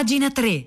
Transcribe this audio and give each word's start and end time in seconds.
Pagina 0.00 0.30
3. 0.30 0.64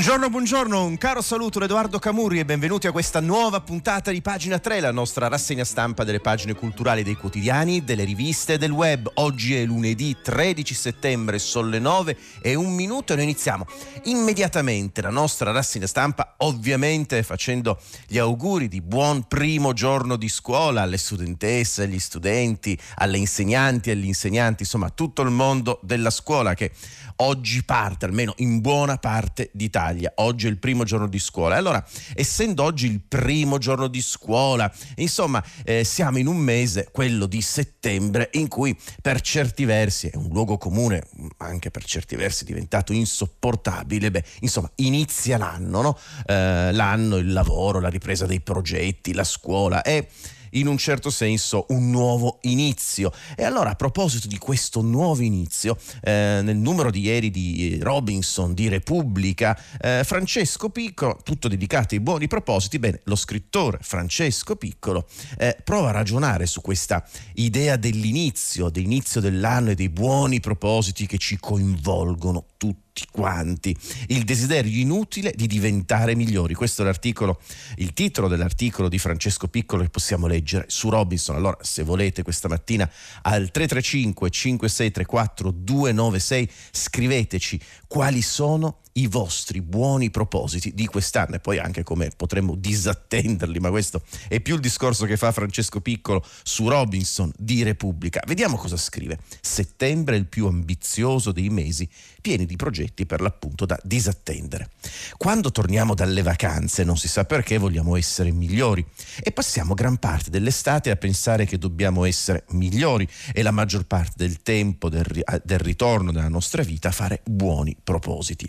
Buongiorno, 0.00 0.30
buongiorno, 0.30 0.84
un 0.86 0.96
caro 0.96 1.20
saluto 1.20 1.58
da 1.58 1.66
Edoardo 1.66 1.98
Camurri 1.98 2.38
e 2.38 2.46
benvenuti 2.46 2.86
a 2.86 2.90
questa 2.90 3.20
nuova 3.20 3.60
puntata 3.60 4.10
di 4.10 4.22
Pagina 4.22 4.58
3, 4.58 4.80
la 4.80 4.92
nostra 4.92 5.28
rassegna 5.28 5.62
stampa 5.62 6.04
delle 6.04 6.20
pagine 6.20 6.54
culturali 6.54 7.02
dei 7.02 7.16
quotidiani, 7.16 7.84
delle 7.84 8.04
riviste 8.04 8.54
e 8.54 8.56
del 8.56 8.70
web. 8.70 9.10
Oggi 9.16 9.54
è 9.54 9.62
lunedì 9.66 10.16
13 10.22 10.72
settembre, 10.72 11.38
sono 11.38 11.68
le 11.68 11.80
9 11.80 12.16
e 12.40 12.54
un 12.54 12.72
minuto 12.72 13.12
e 13.12 13.16
noi 13.16 13.26
iniziamo 13.26 13.66
immediatamente 14.04 15.02
la 15.02 15.10
nostra 15.10 15.50
rassegna 15.50 15.86
stampa, 15.86 16.36
ovviamente 16.38 17.22
facendo 17.22 17.78
gli 18.06 18.16
auguri 18.16 18.68
di 18.68 18.80
buon 18.80 19.24
primo 19.28 19.74
giorno 19.74 20.16
di 20.16 20.30
scuola 20.30 20.80
alle 20.80 20.96
studentesse, 20.96 21.82
agli 21.82 21.98
studenti, 21.98 22.78
alle 22.94 23.18
insegnanti, 23.18 23.90
agli 23.90 24.06
insegnanti, 24.06 24.62
insomma 24.62 24.88
tutto 24.88 25.20
il 25.20 25.30
mondo 25.30 25.78
della 25.82 26.08
scuola 26.08 26.54
che 26.54 26.72
oggi 27.16 27.64
parte, 27.64 28.06
almeno 28.06 28.34
in 28.38 28.60
buona 28.60 28.96
parte 28.98 29.50
d'Italia. 29.52 30.12
Oggi 30.16 30.46
è 30.46 30.50
il 30.50 30.58
primo 30.58 30.84
giorno 30.84 31.08
di 31.08 31.18
scuola. 31.18 31.56
Allora, 31.56 31.84
essendo 32.14 32.62
oggi 32.62 32.86
il 32.86 33.00
primo 33.00 33.58
giorno 33.58 33.88
di 33.88 34.00
scuola, 34.00 34.72
insomma, 34.96 35.42
eh, 35.64 35.84
siamo 35.84 36.18
in 36.18 36.26
un 36.26 36.36
mese, 36.36 36.88
quello 36.92 37.26
di 37.26 37.42
settembre, 37.42 38.30
in 38.32 38.48
cui 38.48 38.76
per 39.00 39.20
certi 39.20 39.64
versi 39.64 40.08
è 40.08 40.16
un 40.16 40.28
luogo 40.28 40.58
comune, 40.58 41.02
anche 41.38 41.70
per 41.70 41.84
certi 41.84 42.16
versi 42.16 42.44
è 42.44 42.46
diventato 42.46 42.92
insopportabile. 42.92 44.10
Beh, 44.10 44.24
insomma, 44.40 44.70
inizia 44.76 45.38
l'anno, 45.38 45.82
no? 45.82 45.98
Eh, 46.26 46.72
l'anno, 46.72 47.16
il 47.16 47.32
lavoro, 47.32 47.80
la 47.80 47.88
ripresa 47.88 48.26
dei 48.26 48.40
progetti, 48.40 49.12
la 49.12 49.24
scuola. 49.24 49.82
E 49.82 50.08
in 50.50 50.66
un 50.66 50.78
certo 50.78 51.10
senso 51.10 51.66
un 51.68 51.90
nuovo 51.90 52.38
inizio. 52.42 53.12
E 53.36 53.44
allora 53.44 53.70
a 53.70 53.74
proposito 53.74 54.28
di 54.28 54.38
questo 54.38 54.80
nuovo 54.80 55.22
inizio, 55.22 55.76
eh, 56.02 56.40
nel 56.42 56.56
numero 56.56 56.90
di 56.90 57.00
ieri 57.00 57.30
di 57.30 57.78
Robinson 57.80 58.54
di 58.54 58.68
Repubblica, 58.68 59.58
eh, 59.80 60.02
Francesco 60.04 60.70
Piccolo, 60.70 61.18
tutto 61.22 61.48
dedicato 61.48 61.94
ai 61.94 62.00
buoni 62.00 62.26
propositi, 62.26 62.78
bene, 62.78 63.00
lo 63.04 63.16
scrittore 63.16 63.78
Francesco 63.80 64.56
Piccolo 64.56 65.06
eh, 65.38 65.56
prova 65.62 65.88
a 65.88 65.92
ragionare 65.92 66.46
su 66.46 66.60
questa 66.60 67.06
idea 67.34 67.76
dell'inizio, 67.76 68.68
dell'inizio 68.68 69.20
dell'anno 69.20 69.70
e 69.70 69.74
dei 69.74 69.88
buoni 69.88 70.40
propositi 70.40 71.06
che 71.06 71.18
ci 71.18 71.38
coinvolgono 71.38 72.44
tutti 72.56 72.89
tutti 72.92 73.06
quanti 73.10 73.76
il 74.08 74.24
desiderio 74.24 74.80
inutile 74.80 75.32
di 75.34 75.46
diventare 75.46 76.14
migliori. 76.14 76.54
Questo 76.54 76.82
è 76.82 76.84
l'articolo, 76.84 77.40
il 77.76 77.92
titolo 77.92 78.28
dell'articolo 78.28 78.88
di 78.88 78.98
Francesco 78.98 79.48
Piccolo 79.48 79.82
che 79.82 79.90
possiamo 79.90 80.26
leggere 80.26 80.64
su 80.68 80.90
Robinson. 80.90 81.36
Allora, 81.36 81.56
se 81.60 81.82
volete 81.82 82.22
questa 82.22 82.48
mattina 82.48 82.90
al 83.22 83.50
335 83.50 84.30
5634 84.30 85.50
296 85.50 86.50
scriveteci 86.72 87.60
quali 87.86 88.22
sono 88.22 88.80
i 88.94 89.06
vostri 89.06 89.60
buoni 89.60 90.10
propositi 90.10 90.74
di 90.74 90.86
quest'anno 90.86 91.36
e 91.36 91.40
poi 91.40 91.58
anche 91.58 91.82
come 91.82 92.10
potremmo 92.16 92.56
disattenderli, 92.56 93.58
ma 93.60 93.70
questo 93.70 94.02
è 94.28 94.40
più 94.40 94.54
il 94.54 94.60
discorso 94.60 95.04
che 95.04 95.16
fa 95.16 95.32
Francesco 95.32 95.80
Piccolo 95.80 96.24
su 96.42 96.68
Robinson 96.68 97.30
di 97.36 97.62
Repubblica. 97.62 98.20
Vediamo 98.26 98.56
cosa 98.56 98.76
scrive. 98.76 99.18
Settembre 99.40 100.16
è 100.16 100.18
il 100.18 100.26
più 100.26 100.46
ambizioso 100.46 101.30
dei 101.32 101.50
mesi, 101.50 101.88
pieni 102.20 102.46
di 102.46 102.56
progetti 102.56 103.06
per 103.06 103.20
l'appunto 103.20 103.66
da 103.66 103.78
disattendere. 103.82 104.70
Quando 105.16 105.52
torniamo 105.52 105.94
dalle 105.94 106.22
vacanze 106.22 106.84
non 106.84 106.96
si 106.96 107.08
sa 107.08 107.24
perché 107.24 107.58
vogliamo 107.58 107.96
essere 107.96 108.32
migliori 108.32 108.84
e 109.22 109.30
passiamo 109.30 109.74
gran 109.74 109.98
parte 109.98 110.30
dell'estate 110.30 110.90
a 110.90 110.96
pensare 110.96 111.46
che 111.46 111.58
dobbiamo 111.58 112.04
essere 112.04 112.44
migliori 112.50 113.08
e 113.32 113.42
la 113.42 113.50
maggior 113.50 113.84
parte 113.84 114.14
del 114.16 114.42
tempo 114.42 114.88
del, 114.88 115.06
del 115.44 115.58
ritorno 115.58 116.12
della 116.12 116.28
nostra 116.28 116.62
vita 116.62 116.88
a 116.88 116.92
fare 116.92 117.22
buoni 117.24 117.76
propositi 117.82 118.48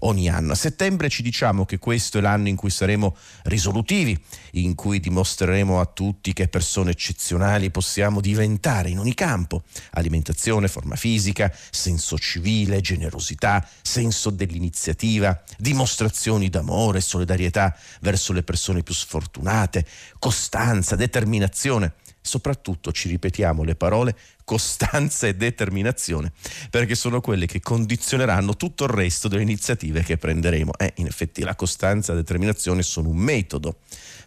ogni 0.00 0.28
anno. 0.28 0.52
A 0.52 0.56
settembre 0.56 1.08
ci 1.08 1.22
diciamo 1.22 1.64
che 1.64 1.78
questo 1.78 2.18
è 2.18 2.20
l'anno 2.20 2.48
in 2.48 2.56
cui 2.56 2.70
saremo 2.70 3.16
risolutivi, 3.44 4.18
in 4.52 4.74
cui 4.74 5.00
dimostreremo 5.00 5.80
a 5.80 5.86
tutti 5.86 6.32
che 6.32 6.48
persone 6.48 6.90
eccezionali 6.90 7.70
possiamo 7.70 8.20
diventare 8.20 8.90
in 8.90 8.98
ogni 8.98 9.14
campo, 9.14 9.62
alimentazione, 9.92 10.68
forma 10.68 10.96
fisica, 10.96 11.52
senso 11.70 12.18
civile, 12.18 12.80
generosità, 12.80 13.66
senso 13.82 14.30
dell'iniziativa, 14.30 15.42
dimostrazioni 15.58 16.48
d'amore, 16.48 16.98
e 16.98 17.02
solidarietà 17.02 17.76
verso 18.00 18.32
le 18.32 18.42
persone 18.42 18.82
più 18.82 18.94
sfortunate, 18.94 19.86
costanza, 20.18 20.96
determinazione. 20.96 21.94
Soprattutto 22.22 22.92
ci 22.92 23.08
ripetiamo 23.08 23.62
le 23.62 23.74
parole 23.74 24.16
costanza 24.50 25.28
e 25.28 25.36
determinazione, 25.36 26.32
perché 26.70 26.96
sono 26.96 27.20
quelle 27.20 27.46
che 27.46 27.60
condizioneranno 27.60 28.56
tutto 28.56 28.82
il 28.82 28.90
resto 28.90 29.28
delle 29.28 29.42
iniziative 29.42 30.02
che 30.02 30.16
prenderemo. 30.16 30.72
Eh, 30.76 30.94
in 30.96 31.06
effetti 31.06 31.44
la 31.44 31.54
costanza 31.54 32.10
e 32.10 32.16
la 32.16 32.22
determinazione 32.22 32.82
sono 32.82 33.10
un 33.10 33.16
metodo 33.16 33.76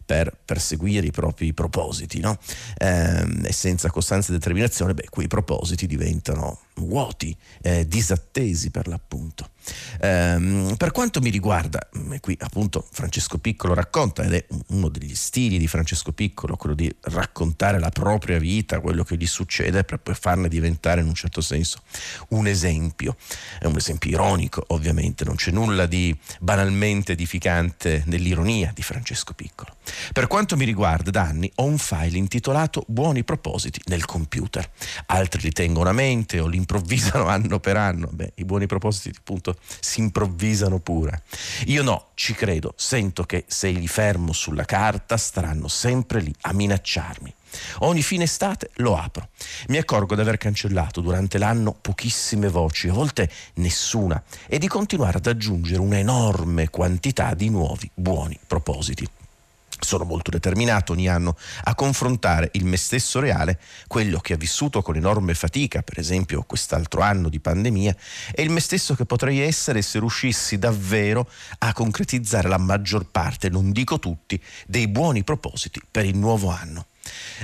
per 0.06 0.34
perseguire 0.46 1.08
i 1.08 1.12
propri 1.12 1.54
propositi, 1.54 2.22
no? 2.22 2.38
eh, 2.78 3.26
e 3.44 3.52
senza 3.52 3.90
costanza 3.90 4.30
e 4.30 4.36
determinazione, 4.36 4.94
beh, 4.94 5.08
quei 5.10 5.28
propositi 5.28 5.88
diventano 5.88 6.60
vuoti, 6.76 7.36
eh, 7.62 7.88
disattesi 7.88 8.72
per 8.72 8.88
l'appunto. 8.88 9.50
Um, 10.02 10.76
per 10.76 10.92
quanto 10.92 11.22
mi 11.22 11.30
riguarda, 11.30 11.90
e 12.12 12.20
qui 12.20 12.36
appunto 12.42 12.86
Francesco 12.92 13.38
Piccolo 13.38 13.74
racconta, 13.74 14.24
ed 14.24 14.34
è 14.34 14.46
uno 14.68 14.90
degli 14.90 15.16
stili 15.16 15.58
di 15.58 15.68
Francesco 15.68 16.12
Piccolo, 16.12 16.58
quello 16.58 16.76
di 16.76 16.94
raccontare 17.02 17.80
la 17.80 17.90
propria 17.90 18.40
vita, 18.40 18.82
quello 18.82 19.04
che 19.04 19.16
gli 19.16 19.26
succede, 19.26 19.84
per 19.84 20.00
poi 20.00 20.16
farne 20.16 20.50
diventare 20.50 21.02
in 21.02 21.08
un 21.08 21.14
certo 21.14 21.42
senso 21.42 21.82
un 22.30 22.48
esempio. 22.48 23.16
È 23.60 23.66
un 23.66 23.78
esempio 23.78 24.10
ironico, 24.10 24.64
ovviamente, 24.68 25.24
non 25.24 25.36
c'è 25.36 25.52
nulla 25.52 25.86
di 25.86 26.16
banalmente 26.40 27.14
edificante 27.14 28.04
nell'ironia 28.08 28.72
di 28.74 28.82
Francesco 28.82 29.34
Piccolo. 29.34 29.76
Per 30.12 30.28
quanto 30.28 30.58
mi 30.58 30.66
riguarda, 30.66 31.12
da 31.12 31.22
anni 31.22 31.50
ho 31.56 31.64
un 31.64 31.78
file 31.78 32.18
intitolato 32.18 32.84
Buoni 32.88 33.24
propositi 33.24 33.80
nel 33.86 34.06
computer. 34.06 34.70
Altri 35.08 35.42
li 35.42 35.52
tengono 35.52 35.90
a 35.90 35.94
mente 35.94 36.40
o 36.40 36.48
li 36.48 36.58
improvvisano 36.64 37.28
anno 37.30 37.60
per 37.60 37.78
anno. 37.78 38.10
Beh, 38.12 38.34
i 38.36 38.46
buoni 38.46 38.66
propositi 38.66 39.16
appunto 39.18 39.56
si 39.80 40.00
improvvisano 40.00 40.80
pure. 40.80 41.24
Io 41.66 41.84
no, 41.84 42.08
ci 42.16 42.34
credo, 42.34 42.74
sento 42.76 43.24
che 43.24 43.46
se 43.48 43.70
li 43.70 43.88
fermo 43.88 44.34
sulla 44.34 44.66
carta 44.66 45.18
staranno 45.18 45.68
sempre 45.68 46.22
lì 46.22 46.34
a 46.42 46.54
minacciarmi. 46.54 47.34
Ogni 47.80 48.02
fine 48.02 48.24
estate 48.24 48.72
lo 48.78 48.98
apro. 48.98 49.30
Mi 49.68 49.78
accorgo 49.78 50.16
di 50.16 50.22
aver 50.22 50.38
cancellato 50.38 51.02
durante 51.02 51.38
l'anno 51.38 51.74
pochissime 51.80 52.50
voci, 52.50 52.88
a 52.88 52.94
volte 52.94 53.30
nessuna, 53.56 54.22
e 54.48 54.58
di 54.58 54.68
continuare 54.68 55.18
ad 55.18 55.28
aggiungere 55.28 55.80
un'enorme 55.80 56.70
quantità 56.70 57.36
di 57.36 57.50
nuovi 57.50 57.90
buoni 57.94 58.40
propositi 58.48 59.08
sono 59.84 60.04
molto 60.04 60.32
determinato 60.32 60.94
ogni 60.94 61.08
anno 61.08 61.38
a 61.64 61.76
confrontare 61.76 62.50
il 62.54 62.66
me 62.66 62.78
stesso 62.78 63.20
reale, 63.20 63.60
quello 63.88 64.20
che 64.20 64.34
ha 64.34 64.38
vissuto 64.38 64.82
con 64.82 64.96
enorme 64.96 65.34
fatica, 65.34 65.82
per 65.82 66.00
esempio 66.00 66.44
quest'altro 66.44 67.02
anno 67.02 67.30
di 67.30 67.40
pandemia, 67.40 67.96
e 68.34 68.42
il 68.42 68.50
me 68.50 68.60
stesso 68.60 68.96
che 68.96 69.06
potrei 69.06 69.40
essere 69.40 69.82
se 69.82 70.00
riuscissi 70.00 70.58
davvero 70.58 71.30
a 71.60 71.74
concretizzare 71.74 72.48
la 72.48 72.58
maggior 72.58 73.10
parte, 73.10 73.50
non 73.50 73.72
dico 73.72 74.00
tutti, 74.00 74.42
dei 74.66 74.88
buoni 74.88 75.24
propositi 75.24 75.82
per 75.90 76.06
il 76.06 76.18
nuovo 76.18 76.50
anno. 76.50 76.88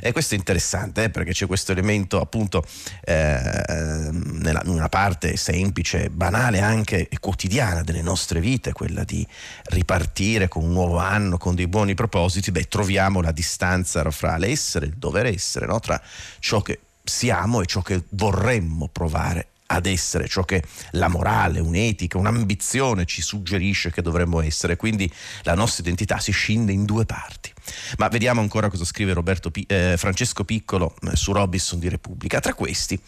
E 0.02 0.12
questo 0.12 0.36
è 0.36 0.38
interessante 0.38 1.06
eh, 1.06 1.10
perché 1.10 1.32
c'è 1.32 1.46
questo 1.46 1.72
elemento 1.72 2.20
appunto 2.20 2.66
eh, 3.04 4.10
nella, 4.12 4.62
in 4.66 4.72
una 4.72 4.90
parte 4.90 5.38
semplice, 5.38 6.10
banale 6.10 6.60
anche 6.60 7.08
e 7.08 7.20
quotidiana 7.20 7.82
delle 7.82 8.02
nostre 8.02 8.40
vite, 8.40 8.74
quella 8.74 9.04
di 9.04 9.26
ripartire 9.66 10.48
con 10.48 10.64
un 10.64 10.72
nuovo 10.72 10.98
anno, 10.98 11.38
con 11.38 11.56
dei 11.56 11.68
buoni 11.68 11.94
propositi, 11.94 12.52
beh 12.52 12.68
troviamo 12.68 13.22
la 13.22 13.32
distanza 13.32 14.10
fra 14.12 14.38
l'essere 14.38 14.86
e 14.86 14.90
il 14.90 14.96
dover 14.96 15.26
essere, 15.26 15.66
no? 15.66 15.80
tra 15.80 16.02
ciò 16.40 16.62
che 16.62 16.80
siamo 17.04 17.62
e 17.62 17.66
ciò 17.66 17.82
che 17.82 18.04
vorremmo 18.10 18.88
provare 18.88 19.48
ad 19.72 19.86
essere, 19.86 20.28
ciò 20.28 20.44
che 20.44 20.64
la 20.92 21.08
morale, 21.08 21.60
un'etica, 21.60 22.18
un'ambizione 22.18 23.06
ci 23.06 23.22
suggerisce 23.22 23.92
che 23.92 24.02
dovremmo 24.02 24.42
essere. 24.42 24.76
Quindi 24.76 25.12
la 25.44 25.54
nostra 25.54 25.84
identità 25.84 26.20
si 26.20 26.32
scinde 26.32 26.72
in 26.72 26.86
due 26.86 27.06
parti. 27.06 27.54
Ma 27.98 28.08
vediamo 28.08 28.42
ancora 28.42 28.70
cosa 28.70 28.84
scrive 28.84 29.14
P- 29.14 29.64
eh, 29.68 29.96
Francesco 29.96 30.44
Piccolo 30.44 30.96
eh, 31.04 31.16
su 31.16 31.32
Robinson 31.32 31.78
di 31.78 31.88
Repubblica. 31.88 32.40
Tra 32.40 32.56
questi 32.56 33.00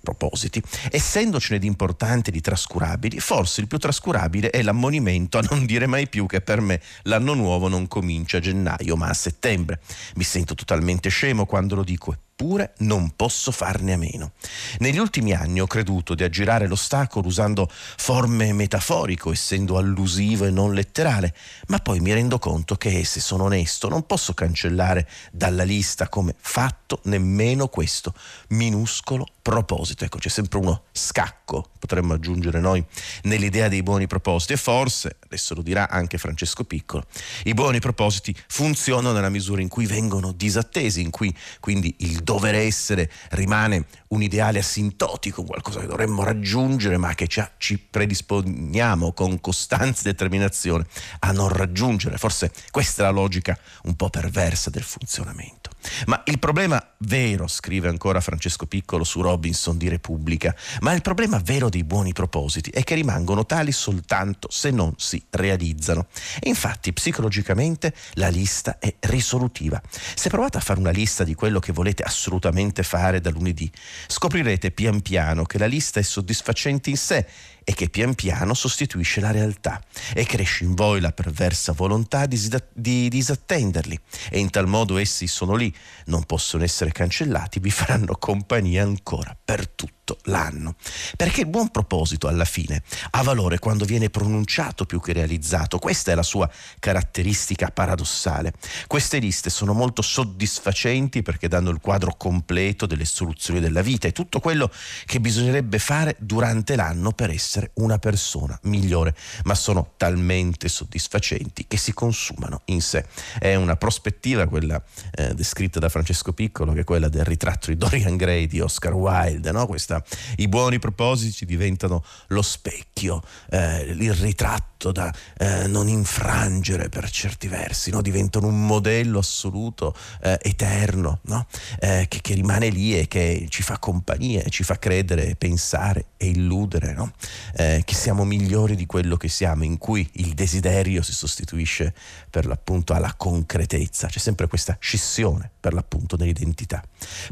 propositi, 0.00 0.62
essendocene 0.90 1.58
di 1.58 1.66
importanti 1.66 2.28
e 2.28 2.32
di 2.32 2.40
trascurabili, 2.42 3.18
forse 3.18 3.62
il 3.62 3.66
più 3.66 3.78
trascurabile 3.78 4.50
è 4.50 4.62
l'ammonimento 4.62 5.38
a 5.38 5.46
non 5.48 5.64
dire 5.64 5.86
mai 5.86 6.06
più 6.06 6.26
che 6.26 6.42
per 6.42 6.60
me 6.60 6.80
l'anno 7.04 7.32
nuovo 7.32 7.68
non 7.68 7.88
comincia 7.88 8.36
a 8.36 8.40
gennaio 8.40 8.96
ma 8.96 9.08
a 9.08 9.14
settembre. 9.14 9.80
Mi 10.16 10.24
sento 10.24 10.54
totalmente 10.54 11.08
scemo 11.08 11.46
quando 11.46 11.76
lo 11.76 11.82
dico 11.82 12.14
eppure 12.40 12.72
non 12.78 13.12
posso 13.16 13.52
farne 13.52 13.92
a 13.92 13.96
meno. 13.98 14.32
Negli 14.78 14.96
ultimi 14.96 15.34
anni 15.34 15.60
ho 15.60 15.66
creduto 15.66 16.14
di 16.14 16.24
aggirare 16.24 16.66
l'ostacolo 16.66 17.26
usando 17.26 17.68
forme 17.70 18.54
metaforico, 18.54 19.30
essendo 19.30 19.76
allusivo 19.76 20.46
e 20.46 20.50
non 20.50 20.72
letterale, 20.72 21.34
ma 21.66 21.78
poi 21.80 22.00
mi 22.00 22.14
rendo 22.14 22.38
conto 22.38 22.76
che 22.76 23.04
se 23.04 23.20
sono 23.20 23.44
onesto 23.44 23.90
non 23.90 24.06
posso 24.06 24.32
cancellare 24.32 25.06
dalla 25.30 25.64
lista 25.64 26.08
come 26.08 26.34
fatto 26.38 27.00
nemmeno 27.04 27.68
questo 27.68 28.14
minuscolo 28.48 29.26
proposito. 29.42 30.04
Ecco, 30.04 30.18
c'è 30.18 30.28
sempre 30.28 30.58
uno 30.58 30.84
scacco, 30.92 31.70
potremmo 31.78 32.14
aggiungere 32.14 32.60
noi, 32.60 32.84
nell'idea 33.22 33.68
dei 33.68 33.82
buoni 33.82 34.06
propositi 34.06 34.52
e 34.52 34.56
forse, 34.56 35.16
adesso 35.24 35.54
lo 35.54 35.62
dirà 35.62 35.88
anche 35.88 36.18
Francesco 36.18 36.64
Piccolo, 36.64 37.04
i 37.44 37.54
buoni 37.54 37.80
propositi 37.80 38.34
funzionano 38.48 39.12
nella 39.12 39.28
misura 39.28 39.60
in 39.60 39.68
cui 39.68 39.86
vengono 39.86 40.32
disattesi, 40.32 41.00
in 41.00 41.10
cui 41.10 41.34
quindi 41.60 41.94
il 41.98 42.22
dover 42.22 42.54
essere 42.54 43.10
rimane 43.30 43.86
un 44.08 44.22
ideale 44.22 44.58
asintotico, 44.58 45.44
qualcosa 45.44 45.80
che 45.80 45.86
dovremmo 45.86 46.22
raggiungere 46.22 46.96
ma 46.96 47.14
che 47.14 47.26
ci 47.26 47.78
predisponiamo 47.78 49.12
con 49.12 49.40
costanza 49.40 50.02
e 50.02 50.12
determinazione 50.12 50.86
a 51.20 51.32
non 51.32 51.48
raggiungere. 51.48 52.18
Forse 52.18 52.52
questa 52.70 53.02
è 53.02 53.06
la 53.06 53.12
logica 53.12 53.58
un 53.84 53.96
po' 53.96 54.10
perversa 54.10 54.70
del 54.70 54.82
funzionamento. 54.82 55.59
Ma 56.06 56.22
il 56.26 56.38
problema 56.38 56.84
vero, 56.98 57.46
scrive 57.46 57.88
ancora 57.88 58.20
Francesco 58.20 58.66
Piccolo 58.66 59.04
su 59.04 59.20
Robinson 59.20 59.76
di 59.76 59.88
Repubblica, 59.88 60.54
ma 60.80 60.92
il 60.92 61.02
problema 61.02 61.38
vero 61.38 61.68
dei 61.68 61.84
buoni 61.84 62.12
propositi 62.12 62.70
è 62.70 62.84
che 62.84 62.94
rimangono 62.94 63.46
tali 63.46 63.72
soltanto 63.72 64.48
se 64.50 64.70
non 64.70 64.94
si 64.96 65.22
realizzano. 65.30 66.06
E 66.38 66.48
infatti 66.48 66.92
psicologicamente 66.92 67.94
la 68.14 68.28
lista 68.28 68.78
è 68.78 68.94
risolutiva. 69.00 69.80
Se 70.14 70.28
provate 70.28 70.58
a 70.58 70.60
fare 70.60 70.80
una 70.80 70.90
lista 70.90 71.24
di 71.24 71.34
quello 71.34 71.60
che 71.60 71.72
volete 71.72 72.02
assolutamente 72.02 72.82
fare 72.82 73.20
da 73.20 73.30
lunedì, 73.30 73.70
scoprirete 74.06 74.70
pian 74.70 75.00
piano 75.00 75.44
che 75.44 75.58
la 75.58 75.66
lista 75.66 76.00
è 76.00 76.02
soddisfacente 76.02 76.90
in 76.90 76.96
sé 76.96 77.26
e 77.64 77.74
che 77.74 77.88
pian 77.88 78.14
piano 78.14 78.54
sostituisce 78.54 79.20
la 79.20 79.30
realtà 79.30 79.80
e 80.14 80.24
cresce 80.24 80.64
in 80.64 80.74
voi 80.74 81.00
la 81.00 81.12
perversa 81.12 81.72
volontà 81.72 82.26
di, 82.26 82.38
di 82.72 83.08
disattenderli 83.08 83.98
e 84.30 84.38
in 84.38 84.50
tal 84.50 84.66
modo 84.66 84.96
essi 84.96 85.26
sono 85.26 85.54
lì, 85.54 85.69
non 86.06 86.24
possono 86.24 86.64
essere 86.64 86.92
cancellati, 86.92 87.60
vi 87.60 87.70
faranno 87.70 88.16
compagnia 88.16 88.82
ancora 88.82 89.36
per 89.42 89.68
tutto 89.68 90.18
l'anno. 90.24 90.74
Perché 91.16 91.42
il 91.42 91.46
buon 91.46 91.70
proposito 91.70 92.28
alla 92.28 92.44
fine 92.44 92.82
ha 93.10 93.22
valore 93.22 93.58
quando 93.58 93.84
viene 93.84 94.10
pronunciato 94.10 94.84
più 94.84 95.00
che 95.00 95.12
realizzato. 95.12 95.78
Questa 95.78 96.12
è 96.12 96.14
la 96.14 96.22
sua 96.22 96.50
caratteristica 96.78 97.70
paradossale. 97.70 98.52
Queste 98.86 99.18
liste 99.18 99.50
sono 99.50 99.72
molto 99.72 100.02
soddisfacenti 100.02 101.22
perché 101.22 101.48
danno 101.48 101.70
il 101.70 101.80
quadro 101.80 102.14
completo 102.16 102.86
delle 102.86 103.04
soluzioni 103.04 103.60
della 103.60 103.82
vita 103.82 104.08
e 104.08 104.12
tutto 104.12 104.40
quello 104.40 104.70
che 105.06 105.20
bisognerebbe 105.20 105.78
fare 105.78 106.16
durante 106.18 106.76
l'anno 106.76 107.12
per 107.12 107.30
essere 107.30 107.70
una 107.74 107.98
persona 107.98 108.58
migliore, 108.62 109.14
ma 109.44 109.54
sono 109.54 109.92
talmente 109.96 110.68
soddisfacenti 110.68 111.66
che 111.66 111.76
si 111.76 111.92
consumano 111.92 112.62
in 112.66 112.80
sé. 112.80 113.06
È 113.38 113.54
una 113.54 113.76
prospettiva 113.76 114.46
quella 114.46 114.82
eh, 115.12 115.34
descritta 115.34 115.59
da 115.68 115.88
Francesco 115.88 116.32
Piccolo 116.32 116.72
che 116.72 116.80
è 116.80 116.84
quella 116.84 117.08
del 117.08 117.24
ritratto 117.24 117.70
di 117.70 117.76
Dorian 117.76 118.16
Gray 118.16 118.46
di 118.46 118.60
Oscar 118.60 118.94
Wilde, 118.94 119.52
no? 119.52 119.66
questa 119.66 120.02
i 120.36 120.48
buoni 120.48 120.78
propositi 120.78 121.44
diventano 121.44 122.04
lo 122.28 122.42
specchio, 122.42 123.22
eh, 123.50 123.82
il 123.82 124.14
ritratto 124.14 124.69
da 124.88 125.12
eh, 125.36 125.66
non 125.66 125.88
infrangere 125.88 126.88
per 126.88 127.10
certi 127.10 127.46
versi, 127.46 127.90
no? 127.90 128.00
diventano 128.00 128.46
un 128.46 128.64
modello 128.64 129.18
assoluto, 129.18 129.94
eh, 130.22 130.38
eterno, 130.42 131.20
no? 131.24 131.46
Eh, 131.78 132.06
che, 132.08 132.20
che, 132.22 132.34
rimane 132.34 132.70
lì 132.70 132.98
e 132.98 133.06
che 133.06 133.46
ci 133.50 133.62
fa 133.62 133.78
compagnia, 133.78 134.42
ci 134.48 134.62
fa 134.62 134.78
credere, 134.78 135.36
pensare 135.36 136.06
e 136.16 136.28
illudere 136.28 136.92
no? 136.94 137.12
Eh, 137.54 137.82
che 137.84 137.94
siamo 137.94 138.24
migliori 138.24 138.74
di 138.74 138.86
quello 138.86 139.16
che 139.16 139.28
siamo, 139.28 139.64
in 139.64 139.76
cui 139.76 140.08
il 140.14 140.32
desiderio 140.32 141.02
si 141.02 141.12
sostituisce 141.12 141.92
per 142.30 142.46
l'appunto 142.46 142.94
alla 142.94 143.12
concretezza, 143.14 144.08
c'è 144.08 144.18
sempre 144.18 144.48
questa 144.48 144.76
scissione 144.80 145.50
per 145.60 145.74
l'appunto 145.74 146.16
dell'identità. 146.16 146.82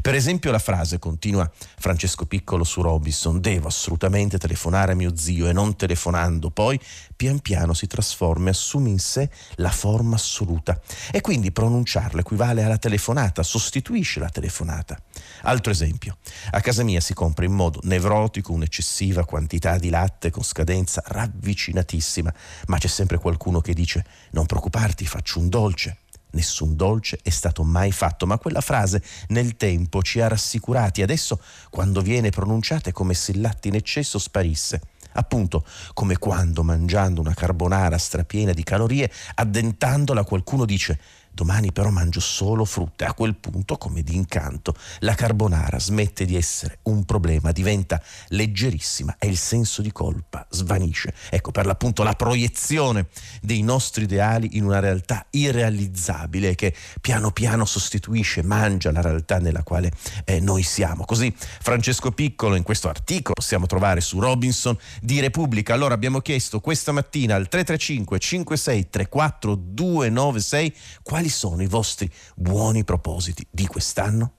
Per 0.01 0.13
esempio 0.13 0.51
la 0.51 0.59
frase, 0.59 0.99
continua 0.99 1.49
Francesco 1.77 2.25
Piccolo 2.25 2.63
su 2.63 2.81
Robinson, 2.81 3.41
devo 3.41 3.67
assolutamente 3.67 4.37
telefonare 4.37 4.91
a 4.91 4.95
mio 4.95 5.15
zio 5.15 5.47
e 5.47 5.53
non 5.53 5.75
telefonando 5.75 6.51
poi, 6.51 6.79
pian 7.15 7.38
piano 7.41 7.73
si 7.73 7.87
trasforma 7.87 8.47
e 8.47 8.51
assume 8.51 8.89
in 8.89 8.99
sé 8.99 9.29
la 9.55 9.71
forma 9.71 10.15
assoluta 10.15 10.79
e 11.11 11.21
quindi 11.21 11.51
pronunciarla 11.51 12.21
equivale 12.21 12.63
alla 12.63 12.77
telefonata, 12.77 13.43
sostituisce 13.43 14.19
la 14.19 14.29
telefonata. 14.29 15.01
Altro 15.43 15.71
esempio, 15.71 16.17
a 16.51 16.61
casa 16.61 16.83
mia 16.83 16.99
si 16.99 17.13
compra 17.13 17.45
in 17.45 17.53
modo 17.53 17.79
nevrotico 17.83 18.53
un'eccessiva 18.53 19.25
quantità 19.25 19.77
di 19.77 19.89
latte 19.89 20.29
con 20.29 20.43
scadenza 20.43 21.01
ravvicinatissima, 21.05 22.33
ma 22.67 22.77
c'è 22.77 22.87
sempre 22.87 23.17
qualcuno 23.17 23.61
che 23.61 23.73
dice 23.73 24.05
non 24.31 24.45
preoccuparti, 24.45 25.05
faccio 25.05 25.39
un 25.39 25.49
dolce. 25.49 25.97
Nessun 26.31 26.75
dolce 26.75 27.19
è 27.23 27.31
stato 27.31 27.63
mai 27.63 27.91
fatto, 27.91 28.27
ma 28.27 28.37
quella 28.37 28.61
frase 28.61 29.01
nel 29.29 29.57
tempo 29.57 30.03
ci 30.03 30.21
ha 30.21 30.27
rassicurati. 30.27 31.01
Adesso, 31.01 31.41
quando 31.71 32.01
viene 32.01 32.29
pronunciata, 32.29 32.89
è 32.89 32.93
come 32.93 33.15
se 33.15 33.31
il 33.31 33.41
latte 33.41 33.69
in 33.69 33.75
eccesso 33.75 34.19
sparisse. 34.19 34.79
Appunto, 35.13 35.65
come 35.93 36.17
quando 36.17 36.63
mangiando 36.63 37.21
una 37.21 37.33
carbonara 37.33 37.97
strapiena 37.97 38.53
di 38.53 38.63
calorie, 38.63 39.11
addentandola, 39.35 40.23
qualcuno 40.23 40.65
dice 40.65 40.99
Domani 41.39 41.71
però 41.71 41.89
mangio 41.89 42.19
solo 42.19 42.65
frutta 42.65 43.07
a 43.07 43.13
quel 43.13 43.33
punto, 43.33 43.77
come 43.77 44.01
d'incanto, 44.01 44.75
la 44.99 45.15
carbonara 45.15 45.79
smette 45.79 46.25
di 46.25 46.35
essere 46.35 46.79
un 46.83 47.05
problema, 47.05 47.53
diventa 47.53 48.03
leggerissima 48.27 49.15
e 49.17 49.27
il 49.27 49.37
senso 49.37 49.81
di 49.81 49.89
colpa 49.93 50.45
svanisce. 50.49 51.13
Ecco, 51.29 51.51
per 51.51 51.65
l'appunto 51.65 52.03
la 52.03 52.11
proiezione 52.11 53.07
dei 53.41 53.61
nostri 53.61 54.03
ideali 54.03 54.57
in 54.57 54.65
una 54.65 54.81
realtà 54.81 55.27
irrealizzabile 55.29 56.55
che 56.55 56.75
piano 56.99 57.31
piano 57.31 57.63
sostituisce, 57.63 58.43
mangia 58.43 58.91
la 58.91 58.99
realtà 58.99 59.37
nella 59.37 59.63
quale 59.63 59.93
eh, 60.25 60.41
noi 60.41 60.63
siamo. 60.63 61.05
Così 61.05 61.33
Francesco 61.37 62.11
Piccolo 62.11 62.55
in 62.55 62.63
questo 62.63 62.89
articolo 62.89 63.35
possiamo 63.35 63.65
trovare 63.65 64.01
su 64.01 64.19
Robinson 64.19 64.77
di 65.01 65.21
Repubblica. 65.21 65.73
Allora 65.73 65.93
abbiamo 65.93 66.19
chiesto 66.19 66.59
questa 66.59 66.91
mattina 66.91 67.35
al 67.35 67.47
335 67.47 68.19
56 68.19 68.89
34 68.89 69.55
296 69.55 70.75
quali 71.01 71.27
sono 71.29 71.61
i 71.61 71.67
vostri 71.67 72.11
buoni 72.35 72.83
propositi 72.83 73.45
di 73.49 73.65
quest'anno? 73.67 74.33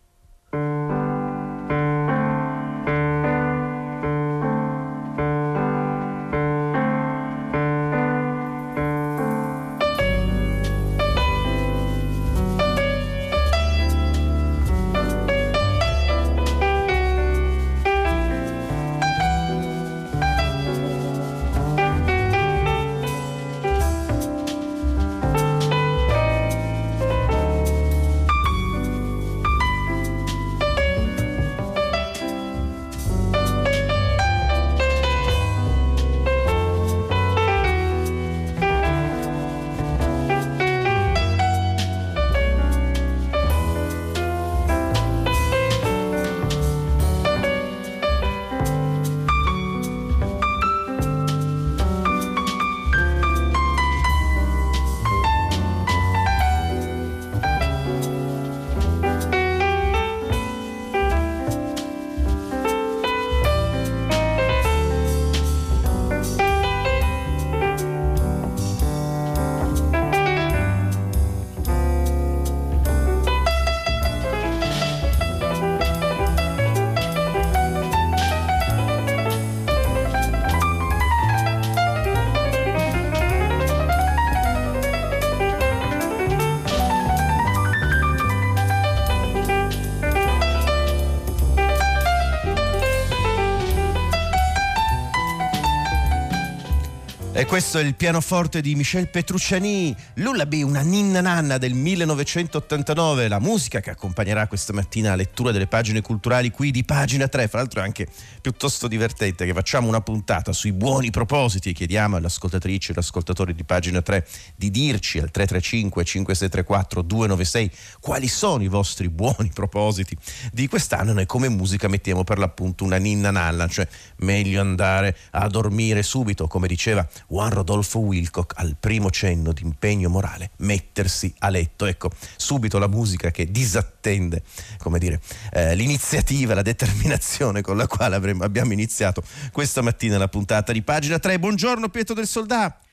Questo 97.51 97.79
è 97.79 97.83
il 97.83 97.97
pianoforte 97.97 98.61
di 98.61 98.77
Michel 98.77 99.09
Petrucciani, 99.09 99.93
Lullaby, 100.15 100.63
una 100.63 100.83
ninna 100.83 101.21
nanna 101.21 101.59
del 101.59 101.75
1989, 101.75 103.27
la 103.27 103.41
musica 103.41 103.81
che 103.81 103.91
accompagnerà 103.91 104.47
questa 104.47 104.73
mattina 104.73 105.09
la 105.09 105.17
lettura 105.17 105.51
delle 105.51 105.67
pagine 105.67 106.01
culturali 106.01 106.53
qui 106.53 106.71
di 106.71 106.85
pagina 106.85 107.27
3, 107.27 107.49
fra 107.49 107.59
l'altro 107.59 107.81
è 107.81 107.83
anche 107.83 108.07
piuttosto 108.41 108.87
divertente 108.87 109.47
che 109.47 109.53
facciamo 109.53 109.89
una 109.89 110.01
puntata 110.01 110.53
sui 110.53 110.71
buoni 110.71 111.11
propositi 111.11 111.73
chiediamo 111.73 112.15
all'ascoltatrice 112.15 112.91
e 112.91 112.95
all'ascoltatore 112.95 113.53
di 113.53 113.65
pagina 113.65 114.01
3 114.01 114.27
di 114.55 114.71
dirci 114.71 115.19
al 115.19 115.33
335 115.33 116.05
5634 116.05 117.03
296 117.03 117.71
quali 117.99 118.29
sono 118.29 118.63
i 118.63 118.69
vostri 118.69 119.09
buoni 119.09 119.51
propositi 119.53 120.17
di 120.53 120.69
quest'anno 120.69 121.13
noi 121.13 121.27
come 121.27 121.49
musica 121.49 121.89
mettiamo 121.89 122.23
per 122.23 122.39
l'appunto 122.39 122.85
una 122.85 122.99
ninna 122.99 123.33
nanna, 123.33 123.67
cioè 123.67 123.89
meglio 124.19 124.61
andare 124.61 125.17
a 125.33 125.49
dormire 125.49 126.05
subito, 126.05 126.47
come 126.47 126.69
diceva 126.69 127.05
Juan 127.41 127.55
Rodolfo 127.55 128.01
Wilcock 128.01 128.53
al 128.59 128.77
primo 128.79 129.09
cenno 129.09 129.53
di 129.53 129.63
impegno 129.63 130.11
morale, 130.11 130.51
mettersi 130.59 131.33
a 131.39 131.49
letto. 131.49 131.87
Ecco, 131.87 132.11
subito 132.37 132.79
la 132.79 132.87
musica 132.87 133.31
che 133.31 133.51
disattende, 133.51 134.43
come 134.77 134.99
dire, 134.99 135.23
eh, 135.53 135.75
l'iniziativa, 135.75 136.53
la 136.53 136.61
determinazione 136.61 137.63
con 137.63 137.79
la 137.79 137.87
quale 137.87 138.15
avremmo, 138.15 138.45
abbiamo 138.45 138.75
iniziato 138.75 139.23
questa 139.53 139.81
mattina 139.81 140.19
la 140.19 140.29
puntata 140.29 140.71
di 140.71 140.83
pagina 140.83 141.19
3. 141.19 141.39
Buongiorno 141.39 141.89
Pietro 141.89 142.15
del 142.15 142.27
Soldato. 142.27 142.89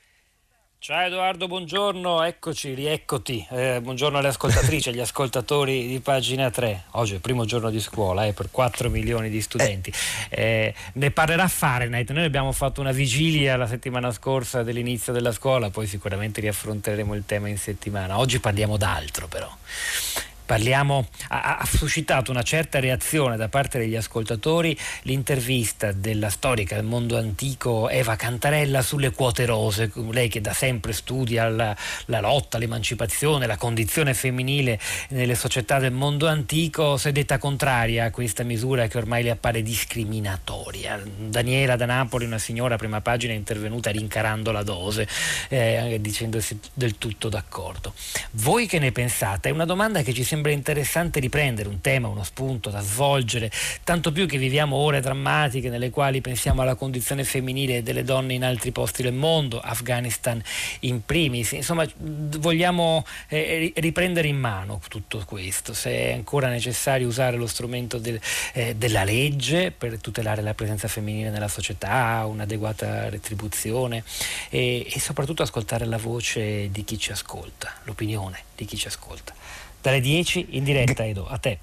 Ciao 0.79 1.07
Edoardo, 1.07 1.48
buongiorno, 1.48 2.22
eccoci, 2.22 2.75
rieccoti. 2.75 3.46
Eh, 3.50 3.81
buongiorno 3.81 4.19
alle 4.19 4.27
ascoltatrici, 4.27 4.89
agli 4.89 5.00
ascoltatori 5.00 5.88
di 5.88 6.00
pagina 6.00 6.51
3. 6.51 6.84
Oggi 6.91 7.13
è 7.13 7.15
il 7.15 7.22
primo 7.22 7.46
giorno 7.46 7.72
di 7.72 7.79
scuola 7.79 8.25
eh, 8.25 8.34
per 8.34 8.50
4 8.51 8.88
milioni 8.91 9.29
di 9.29 9.41
studenti. 9.41 9.91
Eh, 10.29 10.74
ne 10.93 11.12
parlerà 11.12 11.48
Fahrenheit. 11.48 12.12
Noi 12.12 12.25
abbiamo 12.25 12.51
fatto 12.51 12.79
una 12.79 12.91
vigilia 12.91 13.57
la 13.57 13.65
settimana 13.65 14.12
scorsa 14.12 14.62
dell'inizio 14.62 15.12
della 15.12 15.31
scuola, 15.31 15.72
poi 15.72 15.88
sicuramente 15.88 16.41
riaffronteremo 16.41 17.15
il 17.15 17.25
tema 17.25 17.50
in 17.50 17.57
settimana. 17.57 18.19
Oggi 18.19 18.39
parliamo 18.39 18.77
d'altro 18.77 19.27
però 19.27 19.50
parliamo, 20.47 21.07
ha, 21.27 21.57
ha, 21.57 21.65
suscitato 21.65 22.31
una 22.31 22.41
certa 22.41 22.79
reazione 22.79 23.35
da 23.35 23.49
parte 23.49 23.77
degli 23.77 23.97
ascoltatori 23.97 24.75
l'intervista 25.03 25.91
della 25.91 26.29
storica 26.29 26.75
del 26.75 26.85
mondo 26.85 27.17
antico 27.17 27.89
Eva 27.89 28.15
Cantarella 28.15 28.81
sulle 28.81 29.11
quote 29.11 29.45
rose, 29.45 29.91
lei 30.09 30.29
che 30.29 30.39
da 30.39 30.53
sempre 30.53 30.93
studia 30.93 31.49
la, 31.49 31.75
la 32.05 32.21
lotta, 32.21 32.57
l'emancipazione, 32.57 33.45
la 33.45 33.57
condizione 33.57 34.13
femminile 34.13 34.79
nelle 35.09 35.35
società 35.35 35.79
del 35.79 35.91
mondo 35.91 36.27
antico, 36.27 36.95
si 36.95 37.09
è 37.09 37.11
detta 37.11 37.37
contraria 37.37 38.05
a 38.05 38.11
questa 38.11 38.43
misura 38.43 38.87
che 38.87 38.97
ormai 38.97 39.23
le 39.23 39.31
appare 39.31 39.61
discriminatoria. 39.61 40.97
Daniela 41.03 41.75
da 41.75 41.85
Napoli, 41.85 42.23
una 42.23 42.39
signora 42.39 42.77
prima 42.77 43.01
pagina, 43.01 43.33
è 43.33 43.35
intervenuta 43.35 43.91
rincarando 43.91 44.51
la 44.53 44.63
dose, 44.63 45.07
eh, 45.49 45.97
dicendosi 45.99 46.57
del 46.73 46.97
tutto 46.97 47.27
d'accordo. 47.27 47.93
Voi 48.31 48.65
che 48.65 48.79
ne 48.79 48.93
pensate? 48.93 49.49
È 49.49 49.51
una 49.51 49.65
domanda 49.65 50.01
che 50.01 50.13
ci 50.13 50.23
sembra 50.23 50.35
sembra 50.38 50.51
interessante 50.51 51.20
riprendere 51.20 51.67
un 51.67 51.82
tema, 51.82 52.10
uno 52.10 52.24
spunto 52.24 52.70
da 52.70 52.82
svolgere, 52.82 53.50
tanto 53.84 54.12
più 54.12 54.27
che 54.27 54.38
viviamo 54.38 54.75
ore 54.75 55.01
drammatiche 55.01 55.67
nelle 55.67 55.89
quali 55.89 56.22
pensiamo 56.22 56.62
alla 56.62 56.75
condizione 56.75 57.24
femminile 57.24 57.82
delle 57.82 58.03
donne 58.03 58.36
in 58.36 58.44
altri 58.44 58.72
posti 58.72 59.01
del 59.01 59.13
mondo, 59.13 59.60
Afghanistan 59.60 60.39
in 60.82 61.03
primis. 61.03 61.53
Insomma, 61.53 61.88
vogliamo 61.98 63.03
eh, 63.29 63.74
riprendere 63.77 64.27
in 64.27 64.38
mano 64.38 64.79
tutto 64.88 65.24
questo, 65.25 65.74
se 65.74 65.89
è 65.89 66.13
ancora 66.13 66.50
necessario 66.50 67.08
usare 67.08 67.36
lo 67.36 67.48
strumento 67.48 67.98
del, 67.98 68.20
eh, 68.53 68.75
della 68.75 69.03
legge 69.03 69.72
per 69.72 70.00
tutelare 70.00 70.44
la 70.44 70.53
presenza 70.53 70.88
femminile 70.88 71.32
nella 71.32 71.48
società, 71.48 72.24
un'adeguata 72.27 73.10
retribuzione 73.10 74.03
e, 74.50 74.86
e 74.88 75.00
soprattutto 75.00 75.41
ascoltare 75.41 75.86
la 75.86 75.98
voce 75.98 76.70
di 76.70 76.84
chi 76.84 77.00
ci 77.00 77.12
ascolta, 77.12 77.74
l'opinione 77.86 78.44
di 78.56 78.65
chi 78.65 78.77
ci 78.77 78.86
ascolta 78.86 79.46
dalle 79.81 80.00
10 80.00 80.48
in 80.51 80.63
diretta 80.63 81.05
Edo, 81.05 81.27
a 81.27 81.38
te. 81.38 81.60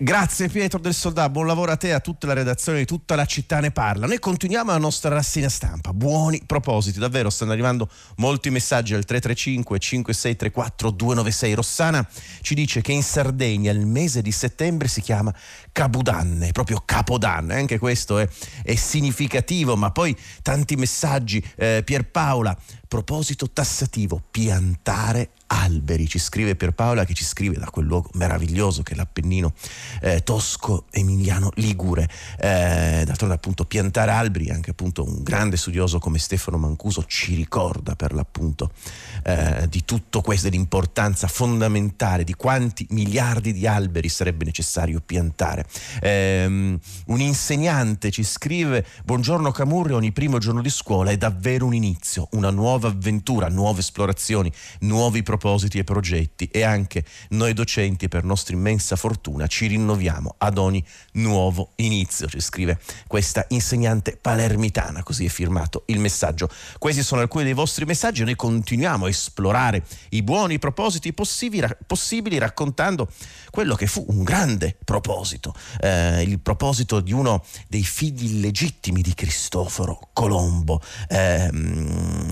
Grazie 0.00 0.48
Pietro 0.48 0.78
del 0.78 0.94
Soldà, 0.94 1.28
buon 1.28 1.48
lavoro 1.48 1.72
a 1.72 1.76
te 1.76 1.92
a 1.92 1.98
tutta 1.98 2.28
la 2.28 2.32
redazione 2.32 2.78
di 2.78 2.84
tutta 2.84 3.16
la 3.16 3.24
città 3.24 3.58
ne 3.58 3.72
parla. 3.72 4.06
Noi 4.06 4.20
continuiamo 4.20 4.70
la 4.70 4.78
nostra 4.78 5.12
rassegna 5.12 5.48
stampa. 5.48 5.92
Buoni 5.92 6.40
propositi, 6.46 7.00
davvero 7.00 7.30
stanno 7.30 7.50
arrivando 7.50 7.88
molti 8.18 8.48
messaggi 8.50 8.94
al 8.94 9.04
335 9.04 9.76
5634 9.76 10.90
296. 10.90 11.54
Rossana 11.54 12.08
ci 12.42 12.54
dice 12.54 12.80
che 12.80 12.92
in 12.92 13.02
Sardegna 13.02 13.72
il 13.72 13.86
mese 13.86 14.22
di 14.22 14.30
settembre 14.30 14.86
si 14.86 15.00
chiama 15.00 15.34
Cabudanne, 15.72 16.52
proprio 16.52 16.80
Capodanno, 16.84 17.54
anche 17.54 17.78
questo 17.78 18.20
è, 18.20 18.28
è 18.62 18.76
significativo, 18.76 19.74
ma 19.74 19.90
poi 19.90 20.16
tanti 20.42 20.76
messaggi. 20.76 21.44
Eh, 21.56 21.82
Pierpaola, 21.84 22.56
proposito 22.88 23.50
tassativo, 23.50 24.20
piantare 24.30 25.30
alberi, 25.48 26.08
ci 26.08 26.18
scrive 26.18 26.56
Pierpaola 26.56 27.04
che 27.04 27.14
ci 27.14 27.24
scrive 27.24 27.58
da 27.58 27.70
quel 27.70 27.86
luogo 27.86 28.10
meraviglioso 28.14 28.82
che 28.82 28.94
è 28.94 28.96
l'Appennino 28.96 29.52
eh, 30.00 30.22
tosco 30.22 30.86
emiliano 30.90 31.50
ligure. 31.54 32.08
Eh, 32.38 33.02
d'altronde 33.04 33.34
appunto 33.34 33.64
piantare 33.64 34.10
alberi, 34.10 34.50
anche 34.50 34.70
appunto 34.70 35.04
un 35.04 35.22
grande 35.22 35.56
studioso 35.56 35.98
come 35.98 36.18
Stefano 36.18 36.56
Mancuso 36.56 37.04
ci 37.06 37.34
ricorda 37.34 37.94
per 37.94 38.14
l'appunto 38.14 38.72
eh, 39.24 39.66
di 39.68 39.84
tutto 39.84 40.20
questo, 40.22 40.48
dell'importanza 40.48 41.28
fondamentale 41.28 42.24
di 42.24 42.34
quanti 42.34 42.86
miliardi 42.90 43.52
di 43.52 43.66
alberi 43.66 44.08
sarebbe 44.08 44.44
necessario 44.44 45.02
piantare. 45.04 45.66
Um, 46.02 46.78
un 47.06 47.20
insegnante 47.20 48.10
ci 48.10 48.22
scrive: 48.22 48.84
Buongiorno 49.04 49.50
Camurri, 49.50 49.92
ogni 49.92 50.12
primo 50.12 50.38
giorno 50.38 50.62
di 50.62 50.70
scuola 50.70 51.10
è 51.10 51.16
davvero 51.16 51.66
un 51.66 51.74
inizio, 51.74 52.28
una 52.32 52.50
nuova 52.50 52.77
avventura, 52.86 53.48
nuove 53.48 53.80
esplorazioni, 53.80 54.52
nuovi 54.80 55.22
propositi 55.24 55.78
e 55.78 55.84
progetti. 55.84 56.46
E 56.46 56.62
anche 56.62 57.04
noi 57.30 57.52
docenti, 57.52 58.08
per 58.08 58.22
nostra 58.24 58.54
immensa 58.54 58.94
fortuna, 58.94 59.46
ci 59.48 59.66
rinnoviamo 59.66 60.36
ad 60.38 60.58
ogni 60.58 60.84
nuovo 61.12 61.72
inizio. 61.76 62.28
Ci 62.28 62.40
scrive 62.40 62.78
questa 63.06 63.44
insegnante 63.48 64.16
palermitana, 64.16 65.02
così 65.02 65.24
è 65.24 65.28
firmato 65.28 65.82
il 65.86 65.98
messaggio. 65.98 66.48
Questi 66.78 67.02
sono 67.02 67.20
alcuni 67.20 67.44
dei 67.44 67.54
vostri 67.54 67.84
messaggi. 67.84 68.22
Noi 68.22 68.36
continuiamo 68.36 69.06
a 69.06 69.08
esplorare 69.08 69.84
i 70.10 70.22
buoni 70.22 70.58
propositi 70.58 71.12
possibili, 71.12 71.66
possibili 71.86 72.38
raccontando 72.38 73.10
quello 73.50 73.74
che 73.74 73.86
fu 73.86 74.04
un 74.08 74.22
grande 74.22 74.76
proposito, 74.84 75.54
eh, 75.80 76.22
il 76.22 76.38
proposito 76.40 77.00
di 77.00 77.12
uno 77.12 77.44
dei 77.66 77.82
figli 77.82 78.36
illegittimi 78.36 79.02
di 79.02 79.14
Cristoforo 79.14 80.10
Colombo. 80.12 80.80
Eh, 81.08 81.50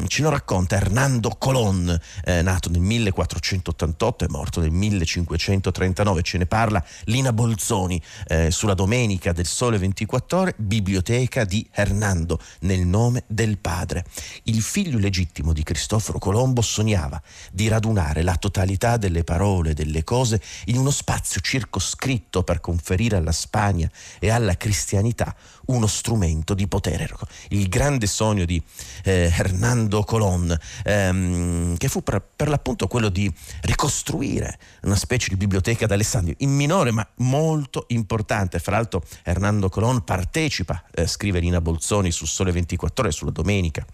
ce 0.06 0.22
lo 0.22 0.30
racconta 0.36 0.76
Hernando 0.76 1.30
Colón, 1.38 1.98
eh, 2.24 2.42
nato 2.42 2.68
nel 2.68 2.80
1488 2.80 4.24
e 4.24 4.28
morto 4.28 4.60
nel 4.60 4.70
1539. 4.70 6.22
Ce 6.22 6.36
ne 6.36 6.44
parla 6.44 6.84
Lina 7.04 7.32
Bolzoni 7.32 8.00
eh, 8.26 8.50
sulla 8.50 8.74
Domenica 8.74 9.32
del 9.32 9.46
Sole 9.46 9.78
24 9.78 10.38
Ore, 10.38 10.54
Biblioteca 10.58 11.44
di 11.44 11.66
Hernando, 11.72 12.38
nel 12.60 12.86
nome 12.86 13.24
del 13.26 13.56
padre. 13.56 14.04
Il 14.44 14.60
figlio 14.60 14.98
legittimo 14.98 15.54
di 15.54 15.62
Cristoforo 15.62 16.18
Colombo 16.18 16.60
sognava 16.60 17.20
di 17.50 17.68
radunare 17.68 18.22
la 18.22 18.36
totalità 18.36 18.98
delle 18.98 19.24
parole, 19.24 19.72
delle 19.72 20.04
cose 20.04 20.40
in 20.66 20.76
uno 20.76 20.90
spazio 20.90 21.40
circoscritto 21.40 22.42
per 22.42 22.60
conferire 22.60 23.16
alla 23.16 23.32
Spagna 23.32 23.90
e 24.18 24.28
alla 24.28 24.56
cristianità 24.56 25.34
uno 25.66 25.86
strumento 25.86 26.54
di 26.54 26.66
potere. 26.66 27.08
Il 27.48 27.68
grande 27.68 28.06
sogno 28.06 28.44
di 28.44 28.62
eh, 29.04 29.32
Hernando 29.34 30.02
Colón, 30.02 30.56
ehm, 30.84 31.76
che 31.76 31.88
fu 31.88 32.02
per, 32.02 32.22
per, 32.34 32.48
l'appunto 32.48 32.86
quello 32.86 33.08
di 33.08 33.32
ricostruire 33.62 34.58
una 34.82 34.96
specie 34.96 35.28
di 35.28 35.36
biblioteca 35.36 35.86
d'Alessandria, 35.86 36.34
in 36.38 36.50
minore 36.50 36.90
ma 36.90 37.06
molto 37.16 37.84
importante. 37.88 38.58
Fra 38.58 38.76
l'altro 38.76 39.04
Hernando 39.22 39.68
Colón 39.68 40.04
partecipa, 40.04 40.82
eh, 40.94 41.06
scrive 41.06 41.40
Lina 41.40 41.60
Bolzoni 41.60 42.10
su 42.10 42.26
Sole 42.26 42.52
24 42.52 43.04
ore, 43.04 43.12
sulla 43.12 43.30
domenica 43.30 43.84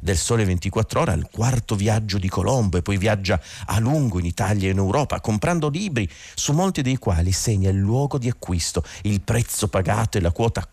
del 0.00 0.16
Sole 0.16 0.44
24 0.44 1.00
ore, 1.00 1.12
al 1.12 1.28
quarto 1.30 1.74
viaggio 1.74 2.18
di 2.18 2.28
Colombo 2.28 2.76
e 2.76 2.82
poi 2.82 2.96
viaggia 2.96 3.40
a 3.66 3.78
lungo 3.78 4.18
in 4.18 4.26
Italia 4.26 4.68
e 4.68 4.72
in 4.72 4.78
Europa, 4.78 5.20
comprando 5.20 5.68
libri 5.68 6.08
su 6.34 6.52
molti 6.52 6.82
dei 6.82 6.96
quali 6.96 7.32
segna 7.32 7.70
il 7.70 7.76
luogo 7.76 8.18
di 8.18 8.28
acquisto, 8.28 8.84
il 9.02 9.20
prezzo 9.20 9.68
pagato 9.68 10.18
e 10.18 10.20
la 10.20 10.32
quota 10.32 10.66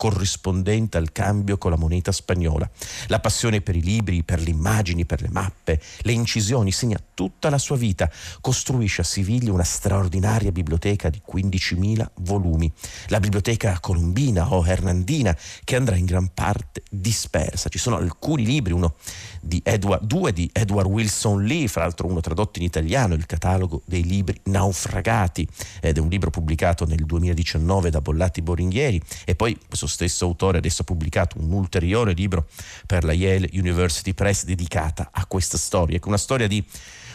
corrispondente 0.50 0.98
al 0.98 1.12
cambio 1.12 1.58
con 1.58 1.72
la 1.72 1.78
moneta 1.78 2.12
spagnola. 2.12 2.70
La 3.08 3.20
passione 3.20 3.62
per 3.62 3.76
i 3.76 3.82
libri, 3.82 4.24
per 4.24 4.42
le 4.42 4.50
immagini, 4.50 5.06
per 5.06 5.22
le 5.22 5.30
mappe, 5.30 5.80
le 6.02 6.12
incisioni, 6.12 6.72
segna 6.72 7.00
tutta 7.14 7.50
la 7.50 7.58
sua 7.58 7.78
vita. 7.78 8.10
Costruisce 8.42 9.02
a 9.02 9.04
Siviglia 9.04 9.52
una 9.52 9.64
straordinaria 9.64 10.52
biblioteca 10.52 11.10
di 11.10 11.22
15.000 11.26 12.06
volumi, 12.22 12.72
la 13.08 13.20
biblioteca 13.20 13.80
colombina 13.80 14.52
o 14.52 14.66
hernandina 14.66 15.36
che 15.64 15.76
andrà 15.76 15.96
in 15.96 16.06
gran 16.06 16.32
parte 16.34 16.84
dispersa. 16.90 17.70
Ci 17.70 17.78
sono 17.78 17.98
alcuni 17.98 18.46
libri, 18.46 18.74
uno 18.74 18.96
di 19.42 19.62
Edward, 19.64 20.04
due 20.06 20.34
di 20.34 20.50
Edward 20.52 20.90
Wilson 20.90 21.44
Lee, 21.44 21.68
fra 21.68 21.84
l'altro 21.84 22.08
uno 22.08 22.22
tradotto 22.22 22.60
in 22.60 22.66
italiano, 22.66 23.14
il 23.14 23.26
catalogo 23.26 23.82
dei 23.86 24.04
libri 24.04 24.40
naufragati, 24.46 25.48
ed 25.82 25.98
è 25.98 26.00
un 26.00 26.10
libro 26.10 26.30
pubblicato 26.30 26.86
nel 26.86 27.06
2019 27.06 27.90
da 27.90 28.02
Bollati 28.02 28.42
Boringhieri 28.42 29.02
e 29.26 29.36
poi 29.36 29.58
questo 29.68 29.88
stesso 29.88 30.26
autore 30.40 30.60
adesso 30.60 30.84
ha 30.84 30.86
pubblicato 30.86 31.38
un 31.38 31.52
ulteriore 31.52 32.14
libro 32.14 32.48
per 32.86 33.04
la 33.04 33.12
Yale 33.12 33.50
University 33.54 34.14
Press 34.14 34.46
dedicata 34.46 35.10
a 35.12 35.26
questa 35.26 35.58
storia, 35.58 35.98
ecco 35.98 36.08
una 36.08 36.18
storia 36.18 36.48
di 36.48 36.64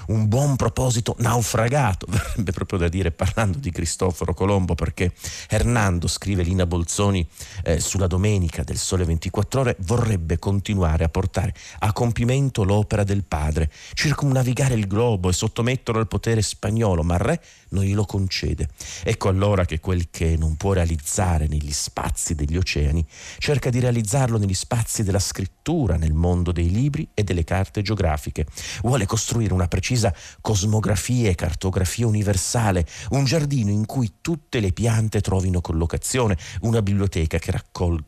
un 0.09 0.28
buon 0.28 0.57
proposito 0.57 1.16
naufragato, 1.21 2.07
verrebbe 2.11 2.52
proprio 2.52 2.78
da 2.78 2.88
dire 2.88 3.11
parlando 3.11 3.59
di 3.59 3.71
Cristoforo 3.71 4.35
Colombo, 4.35 4.75
perché 4.75 5.12
Hernando, 5.49 6.09
scrive 6.09 6.43
Lina 6.43 6.66
Bolzoni 6.66 7.26
eh, 7.62 7.81
sulla 7.81 8.07
domenica 8.07 8.62
del 8.64 8.76
Sole 8.76 9.04
24 9.04 9.61
ore, 9.61 9.76
vorrebbe 9.81 10.38
continuare 10.38 11.04
a 11.04 11.09
portare 11.09 11.54
a 11.78 11.93
compimento 11.93 12.64
l'opera 12.64 13.04
del 13.04 13.25
padre, 13.25 13.71
circumnavigare 13.95 14.75
il 14.75 14.87
globo 14.87 15.28
e 15.28 15.33
sottometterlo 15.33 16.00
al 16.00 16.09
potere 16.09 16.43
spagnolo, 16.43 17.02
ma 17.02 17.14
il 17.14 17.21
re 17.21 17.43
non 17.75 17.85
glielo 17.85 18.07
concede. 18.07 18.69
Ecco 19.02 19.28
allora 19.28 19.66
che 19.66 19.81
quel 19.81 20.09
che 20.11 20.37
non 20.38 20.57
può 20.57 20.73
realizzare 20.73 21.47
negli 21.47 21.73
spazi 21.73 22.35
degli 22.35 22.57
oceani, 22.57 23.04
cerca 23.38 23.69
di 23.69 23.81
realizzarlo 23.81 24.38
negli 24.38 24.54
spazi 24.54 25.02
della 25.02 25.19
scrittura, 25.19 25.97
nel 25.97 26.14
mondo 26.14 26.52
dei 26.52 26.71
libri 26.71 27.07
e 27.12 27.23
delle 27.25 27.45
carte 27.45 27.83
geografiche. 27.83 28.47
Vuole 28.83 29.04
costruire 29.04 29.52
una 29.52 29.69
precisa 29.69 30.14
cosmografia 30.40 31.28
e 31.28 31.35
cartografia 31.35 32.07
universale, 32.07 32.87
un 33.11 33.25
giardino 33.25 33.71
in 33.71 33.85
cui 33.85 34.14
tutte 34.21 34.61
le 34.61 34.73
piante 34.73 35.21
trovino 35.21 35.61
collocazione, 35.61 36.38
una 36.62 36.81
biblioteca 36.81 37.38
che 37.38 37.50
raccolga 37.50 38.02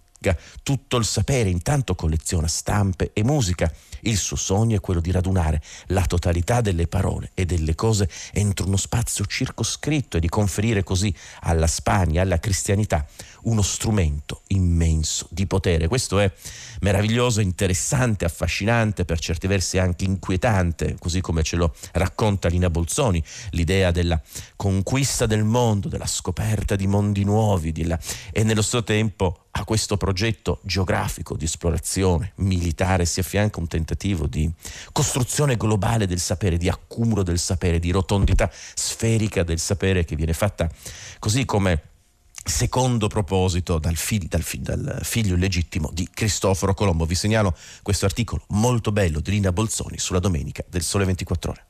tutto 0.63 0.97
il 0.97 1.05
sapere, 1.05 1.51
intanto 1.51 1.95
colleziona 1.95 2.47
stampe 2.47 3.11
e 3.13 3.23
musica. 3.23 3.71
Il 4.01 4.17
suo 4.17 4.37
sogno 4.37 4.77
è 4.77 4.81
quello 4.81 5.01
di 5.01 5.11
radunare 5.11 5.63
la 5.89 6.05
totalità 6.05 6.61
delle 6.61 6.87
parole 6.87 7.31
e 7.35 7.45
delle 7.45 7.75
cose 7.75 8.09
entro 8.33 8.67
uno 8.67 8.77
spazio 8.77 9.25
circoscritto 9.25 10.17
e 10.17 10.21
di 10.21 10.29
conferire 10.29 10.83
così 10.83 11.15
alla 11.41 11.67
Spagna, 11.67 12.23
alla 12.23 12.39
cristianità, 12.39 13.07
uno 13.43 13.63
strumento 13.63 14.43
immenso 14.49 15.27
di 15.31 15.47
potere. 15.47 15.89
Questo 15.89 16.19
è 16.19 16.33
meraviglioso, 16.81 17.41
interessante, 17.41 18.25
affascinante, 18.25 19.05
per 19.05 19.19
certi 19.19 19.47
versi 19.47 19.79
anche 19.79 20.05
inquietante, 20.05 20.97
così 20.99 21.21
come 21.21 21.43
ce 21.43 21.57
lo 21.57 21.75
racconta 21.93 22.49
Lina 22.49 22.71
Bolzoni, 22.71 23.23
l'idea 23.51 23.91
della 23.91 24.21
conquista 24.57 25.27
del 25.27 25.45
mondo, 25.45 25.89
della 25.89 26.07
scoperta 26.07 26.77
di 26.77 26.87
mondi 26.87 27.25
nuovi 27.25 27.73
della... 27.73 27.99
e 28.33 28.43
nello 28.43 28.63
stesso 28.63 28.85
tempo 28.85 29.46
a 29.59 29.65
questo 29.65 29.97
progetto 29.97 30.61
geografico 30.63 31.35
di 31.35 31.45
esplorazione 31.45 32.33
militare 32.37 33.07
si 33.07 33.21
affianca 33.21 33.59
un 33.59 33.67
tentativo 33.67 34.27
di 34.27 34.51
costruzione 34.93 35.57
globale 35.57 36.07
del 36.07 36.21
sapere, 36.21 36.59
di 36.59 36.69
accumulo 36.69 37.23
del 37.23 37.39
sapere, 37.39 37.79
di 37.79 37.91
rotondità 37.91 38.51
sferica 38.53 39.43
del 39.43 39.59
sapere 39.59 40.05
che 40.05 40.15
viene 40.15 40.35
fatta 40.35 40.71
così 41.19 41.45
come 41.47 41.83
secondo 42.45 43.09
proposito 43.09 43.79
dal, 43.79 43.97
fig- 43.97 44.29
dal, 44.29 44.43
fi- 44.43 44.61
dal, 44.61 45.01
figlio 45.03 45.35
illegittimo 45.35 45.91
di 45.93 46.09
Cristoforo 46.13 46.75
Colombo. 46.75 47.07
Vi 47.07 47.15
segnalo 47.15 47.57
questo 47.83 48.05
articolo 48.05 48.45
molto 48.49 48.93
bello 48.93 49.21
di 49.21 49.31
Lina 49.31 49.53
Bolzoni 49.53 49.99
sulla 49.99 50.21
domenica 50.21 50.63
del 50.69 50.83
Sole 50.83 51.07
24 51.07 51.51
ore. 51.51 51.67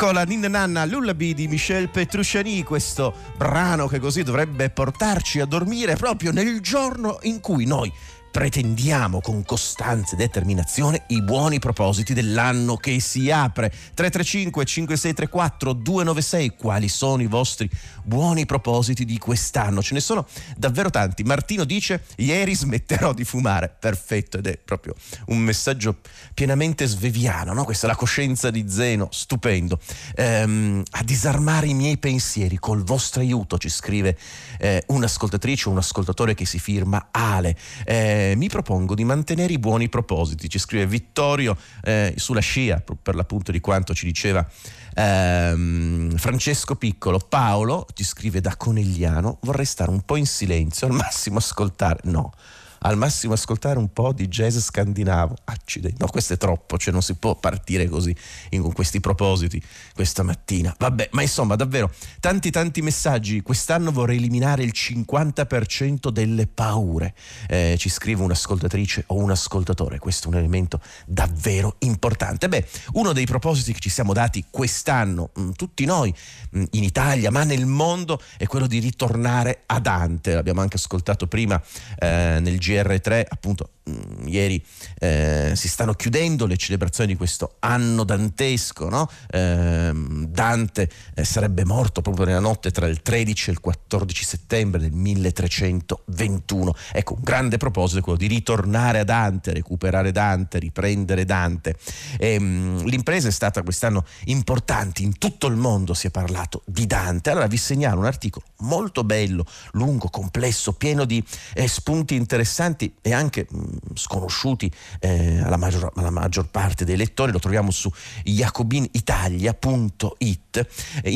Ecco 0.00 0.12
la 0.12 0.22
Ninna 0.22 0.46
Nanna 0.46 0.84
Lullaby 0.84 1.34
di 1.34 1.48
Michel 1.48 1.88
Petrucciani, 1.88 2.62
questo 2.62 3.12
brano 3.36 3.88
che 3.88 3.98
così 3.98 4.22
dovrebbe 4.22 4.70
portarci 4.70 5.40
a 5.40 5.44
dormire 5.44 5.96
proprio 5.96 6.30
nel 6.30 6.60
giorno 6.60 7.18
in 7.22 7.40
cui 7.40 7.64
noi 7.64 7.92
pretendiamo 8.30 9.20
con 9.20 9.44
costanza 9.44 10.14
e 10.14 10.18
determinazione 10.18 11.04
i 11.08 11.22
buoni 11.22 11.58
propositi 11.58 12.14
dell'anno 12.14 12.76
che 12.76 13.00
si 13.00 13.30
apre. 13.30 13.68
335 13.68 14.64
5634 14.64 15.72
296 15.72 16.56
quali 16.56 16.88
sono 16.88 17.22
i 17.22 17.26
vostri 17.26 17.68
buoni 18.04 18.46
propositi 18.46 19.04
di 19.04 19.18
quest'anno? 19.18 19.82
Ce 19.82 19.94
ne 19.94 20.00
sono 20.00 20.26
davvero 20.56 20.90
tanti. 20.90 21.22
Martino 21.22 21.64
dice 21.64 22.04
ieri 22.16 22.54
smetterò 22.54 23.12
di 23.12 23.24
fumare. 23.24 23.74
Perfetto 23.78 24.38
ed 24.38 24.46
è 24.46 24.58
proprio 24.58 24.94
un 25.26 25.38
messaggio 25.38 25.98
pienamente 26.34 26.86
sveviano, 26.86 27.52
no? 27.52 27.64
Questa 27.64 27.86
è 27.86 27.90
la 27.90 27.96
coscienza 27.96 28.50
di 28.50 28.64
Zeno, 28.68 29.08
stupendo. 29.10 29.78
Ehm, 30.16 30.82
a 30.90 31.02
disarmare 31.02 31.66
i 31.66 31.74
miei 31.74 31.98
pensieri 31.98 32.58
col 32.58 32.82
vostro 32.82 33.20
aiuto 33.20 33.58
ci 33.58 33.68
scrive 33.68 34.16
eh, 34.58 34.82
un'ascoltatrice 34.88 35.68
o 35.68 35.72
un 35.72 35.78
ascoltatore 35.78 36.34
che 36.34 36.44
si 36.44 36.58
firma 36.58 37.08
Ale. 37.10 37.56
Eh, 37.84 38.17
mi 38.36 38.48
propongo 38.48 38.94
di 38.94 39.04
mantenere 39.04 39.52
i 39.52 39.58
buoni 39.58 39.88
propositi, 39.88 40.48
ci 40.48 40.58
scrive 40.58 40.86
Vittorio 40.86 41.56
eh, 41.82 42.14
sulla 42.16 42.40
scia, 42.40 42.82
per 43.02 43.14
l'appunto 43.14 43.52
di 43.52 43.60
quanto 43.60 43.94
ci 43.94 44.06
diceva 44.06 44.46
ehm, 44.94 46.16
Francesco 46.16 46.76
Piccolo. 46.76 47.18
Paolo 47.18 47.86
ti 47.94 48.04
scrive 48.04 48.40
da 48.40 48.56
Conegliano, 48.56 49.38
vorrei 49.42 49.66
stare 49.66 49.90
un 49.90 50.02
po' 50.02 50.16
in 50.16 50.26
silenzio, 50.26 50.86
al 50.86 50.94
massimo 50.94 51.38
ascoltare. 51.38 52.00
No 52.04 52.32
al 52.80 52.96
massimo 52.96 53.32
ascoltare 53.32 53.78
un 53.78 53.92
po' 53.92 54.12
di 54.12 54.28
jazz 54.28 54.58
scandinavo. 54.58 55.36
Accidenti, 55.44 55.96
no, 55.98 56.06
questo 56.08 56.34
è 56.34 56.36
troppo, 56.36 56.78
cioè 56.78 56.92
non 56.92 57.02
si 57.02 57.14
può 57.14 57.34
partire 57.36 57.88
così 57.88 58.14
in, 58.50 58.62
con 58.62 58.72
questi 58.72 59.00
propositi 59.00 59.62
questa 59.94 60.22
mattina. 60.22 60.74
Vabbè, 60.78 61.10
ma 61.12 61.22
insomma, 61.22 61.56
davvero, 61.56 61.90
tanti 62.20 62.50
tanti 62.50 62.82
messaggi. 62.82 63.42
Quest'anno 63.42 63.90
vorrei 63.90 64.16
eliminare 64.16 64.62
il 64.62 64.72
50% 64.74 66.08
delle 66.10 66.46
paure. 66.46 67.14
Eh, 67.48 67.76
ci 67.78 67.88
scrive 67.88 68.22
un'ascoltatrice 68.22 69.04
o 69.08 69.16
un 69.16 69.30
ascoltatore. 69.30 69.98
Questo 69.98 70.28
è 70.28 70.30
un 70.30 70.38
elemento 70.38 70.80
davvero 71.06 71.76
importante. 71.80 72.48
Beh, 72.48 72.66
uno 72.92 73.12
dei 73.12 73.26
propositi 73.26 73.72
che 73.72 73.80
ci 73.80 73.90
siamo 73.90 74.12
dati 74.12 74.44
quest'anno, 74.50 75.30
mh, 75.34 75.40
mm, 75.40 75.50
tutti 75.52 75.84
noi 75.84 76.14
mh, 76.50 76.58
mm, 76.60 76.64
in 76.72 76.82
Italia, 76.82 77.30
ma 77.30 77.44
nel 77.44 77.66
mondo, 77.66 78.20
è 78.36 78.46
quello 78.46 78.66
di 78.66 78.78
ritornare 78.78 79.62
a 79.66 79.80
Dante. 79.80 80.34
L'abbiamo 80.34 80.60
anche 80.60 80.76
ascoltato 80.76 81.26
prima 81.26 81.60
eh, 81.98 82.38
nel 82.40 82.58
GR3, 82.68 83.24
appunto 83.28 83.70
Mm, 83.88 84.28
ieri 84.28 84.62
eh, 84.98 85.52
si 85.54 85.68
stanno 85.68 85.94
chiudendo 85.94 86.44
le 86.44 86.56
celebrazioni 86.56 87.12
di 87.12 87.16
questo 87.16 87.56
anno 87.60 88.04
dantesco, 88.04 88.88
no? 88.88 89.08
eh, 89.30 89.90
Dante 89.94 90.90
eh, 91.14 91.24
sarebbe 91.24 91.64
morto 91.64 92.02
proprio 92.02 92.26
nella 92.26 92.40
notte 92.40 92.70
tra 92.70 92.86
il 92.86 93.00
13 93.00 93.48
e 93.48 93.52
il 93.52 93.60
14 93.60 94.24
settembre 94.24 94.80
del 94.80 94.92
1321. 94.92 96.74
Ecco, 96.92 97.14
un 97.14 97.22
grande 97.22 97.56
proposito 97.56 98.00
è 98.00 98.02
quello 98.02 98.18
di 98.18 98.26
ritornare 98.26 98.98
a 98.98 99.04
Dante, 99.04 99.54
recuperare 99.54 100.12
Dante, 100.12 100.58
riprendere 100.58 101.24
Dante. 101.24 101.76
E, 102.18 102.34
ehm, 102.34 102.44
mh, 102.44 102.84
l'impresa 102.84 103.28
è 103.28 103.32
stata 103.32 103.62
quest'anno 103.62 104.04
importante, 104.24 105.02
in 105.02 105.16
tutto 105.16 105.46
il 105.46 105.56
mondo 105.56 105.94
si 105.94 106.08
è 106.08 106.10
parlato 106.10 106.62
di 106.66 106.86
Dante. 106.86 107.30
Allora 107.30 107.46
vi 107.46 107.56
segnalo 107.56 108.00
un 108.00 108.06
articolo 108.06 108.44
molto 108.58 109.04
bello, 109.04 109.46
lungo, 109.72 110.08
complesso, 110.08 110.72
pieno 110.74 111.04
di 111.04 111.24
eh, 111.54 111.66
spunti 111.66 112.14
interessanti 112.14 112.57
interessanti 112.58 112.92
e 113.00 113.12
anche 113.12 113.46
mh, 113.48 113.94
sconosciuti 113.94 114.68
eh, 115.00 115.40
alla, 115.40 115.56
maggior, 115.56 115.90
alla, 115.94 116.10
maggior, 116.10 116.48
parte 116.48 116.84
dei 116.84 116.96
lettori, 116.96 117.30
lo 117.32 117.38
troviamo 117.38 117.70
su 117.70 117.90
jacobinitalia.it, 118.24 120.66
eh, 121.02 121.10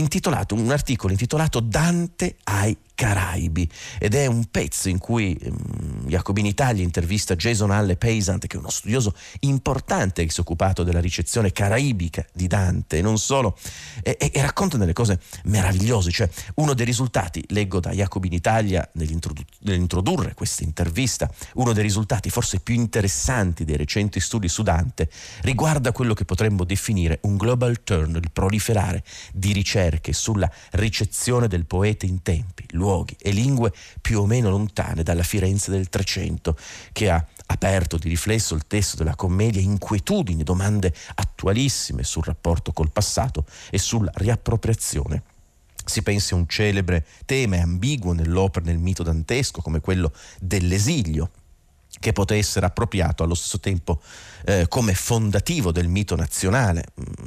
un 0.55 0.71
articolo 0.71 1.13
intitolato 1.13 1.61
Dante 1.61 2.37
ai 2.45 2.75
Caraibi. 2.95 3.69
Ed 3.99 4.15
è 4.15 4.27
un 4.27 4.45
pezzo 4.51 4.89
in 4.89 4.99
cui 4.99 5.37
um, 5.43 6.07
Jacobin 6.07 6.47
Italia 6.47 6.83
intervista 6.83 7.35
Jason 7.35 7.71
Halle 7.71 7.97
Paysant 7.97 8.47
che 8.47 8.57
è 8.57 8.59
uno 8.59 8.71
studioso 8.71 9.15
importante 9.41 10.25
che 10.25 10.31
si 10.31 10.39
è 10.39 10.43
occupato 10.43 10.83
della 10.83 11.01
ricezione 11.01 11.53
caraibica 11.53 12.25
di 12.33 12.47
Dante. 12.47 13.01
Non 13.01 13.19
solo 13.19 13.57
e, 14.03 14.17
e, 14.19 14.31
e 14.33 14.41
racconta 14.41 14.77
delle 14.77 14.93
cose 14.93 15.21
meravigliose 15.45 16.11
cioè 16.11 16.29
uno 16.57 16.75
dei 16.75 16.87
risultati 16.87 17.45
leggo 17.49 17.81
da 17.81 17.91
Jacobin 17.91 18.33
Italia 18.33 18.89
nell'introdurre 18.93 20.35
questa 20.35 20.65
intervista 20.65 21.31
uno 21.55 21.73
dei 21.73 21.83
risultati 21.83 22.31
forse 22.31 22.61
più 22.61 22.75
interessanti 22.75 23.65
dei 23.65 23.77
recenti 23.77 24.21
studi 24.21 24.49
su 24.49 24.63
Dante 24.63 25.11
riguarda 25.43 25.93
quello 25.93 26.15
che 26.15 26.25
potremmo 26.25 26.65
definire 26.65 27.19
un 27.23 27.37
global 27.37 27.83
turn 27.83 28.17
il 28.17 28.31
proliferare 28.33 29.03
di 29.33 29.53
ricerche 29.53 30.13
sulla 30.13 30.51
ricezione 30.73 31.49
del 31.49 31.65
poeta 31.65 32.07
in 32.07 32.23
tempi 32.23 32.65
luoghi 32.71 32.92
e 33.19 33.31
lingue 33.31 33.73
più 34.01 34.21
o 34.21 34.27
meno 34.27 34.51
lontane 34.51 35.03
dalla 35.03 35.23
Firenze 35.23 35.71
del 35.71 35.89
Trecento, 35.89 36.57
che 36.93 37.11
ha 37.11 37.25
aperto 37.47 37.97
di 37.97 38.09
riflesso 38.09 38.55
il 38.55 38.67
testo 38.67 38.97
della 38.97 39.17
commedia 39.17 39.61
inquietudini, 39.61 40.43
domande 40.43 40.93
attualissime 41.15 42.03
sul 42.03 42.25
rapporto 42.25 42.73
col 42.73 42.91
passato 42.91 43.45
e 43.71 43.79
sulla 43.79 44.11
riappropriazione. 44.15 45.23
Si 45.85 46.03
pensi 46.03 46.33
a 46.33 46.37
un 46.37 46.47
celebre 46.47 47.05
tema 47.27 47.61
ambiguo 47.61 48.13
nell'opera, 48.13 48.67
nel 48.67 48.79
mito 48.79 49.03
dantesco, 49.03 49.63
come 49.63 49.81
quello 49.81 50.13
dell'esilio, 50.39 51.31
che 51.99 52.13
poté 52.13 52.37
essere 52.37 52.67
appropriato 52.67 53.23
allo 53.23 53.35
stesso 53.35 53.61
tempo 53.61 54.01
eh, 54.45 54.67
come 54.69 54.95
fondativo 54.95 55.73
del 55.73 55.89
mito 55.89 56.17
nazionale. 56.17 56.87
Mm, 57.01 57.22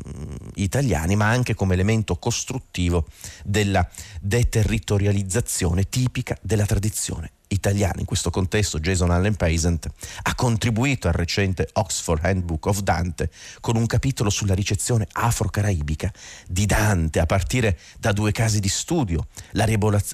italiani, 0.55 1.15
ma 1.15 1.29
anche 1.29 1.53
come 1.53 1.73
elemento 1.73 2.17
costruttivo 2.17 3.07
della 3.43 3.87
deterritorializzazione 4.21 5.87
tipica 5.89 6.37
della 6.41 6.65
tradizione 6.65 7.31
italiana. 7.49 7.99
In 7.99 8.05
questo 8.05 8.29
contesto 8.29 8.79
Jason 8.79 9.11
Allen 9.11 9.35
Paisant 9.35 9.87
ha 10.23 10.35
contribuito 10.35 11.07
al 11.07 11.13
recente 11.13 11.69
Oxford 11.73 12.23
Handbook 12.25 12.65
of 12.65 12.79
Dante 12.81 13.29
con 13.61 13.75
un 13.75 13.85
capitolo 13.85 14.29
sulla 14.29 14.53
ricezione 14.53 15.07
afro-caraibica 15.11 16.11
di 16.47 16.65
Dante 16.65 17.19
a 17.19 17.25
partire 17.25 17.77
da 17.99 18.11
due 18.11 18.31
casi 18.31 18.59
di 18.59 18.67
studio, 18.67 19.27
la, 19.51 19.65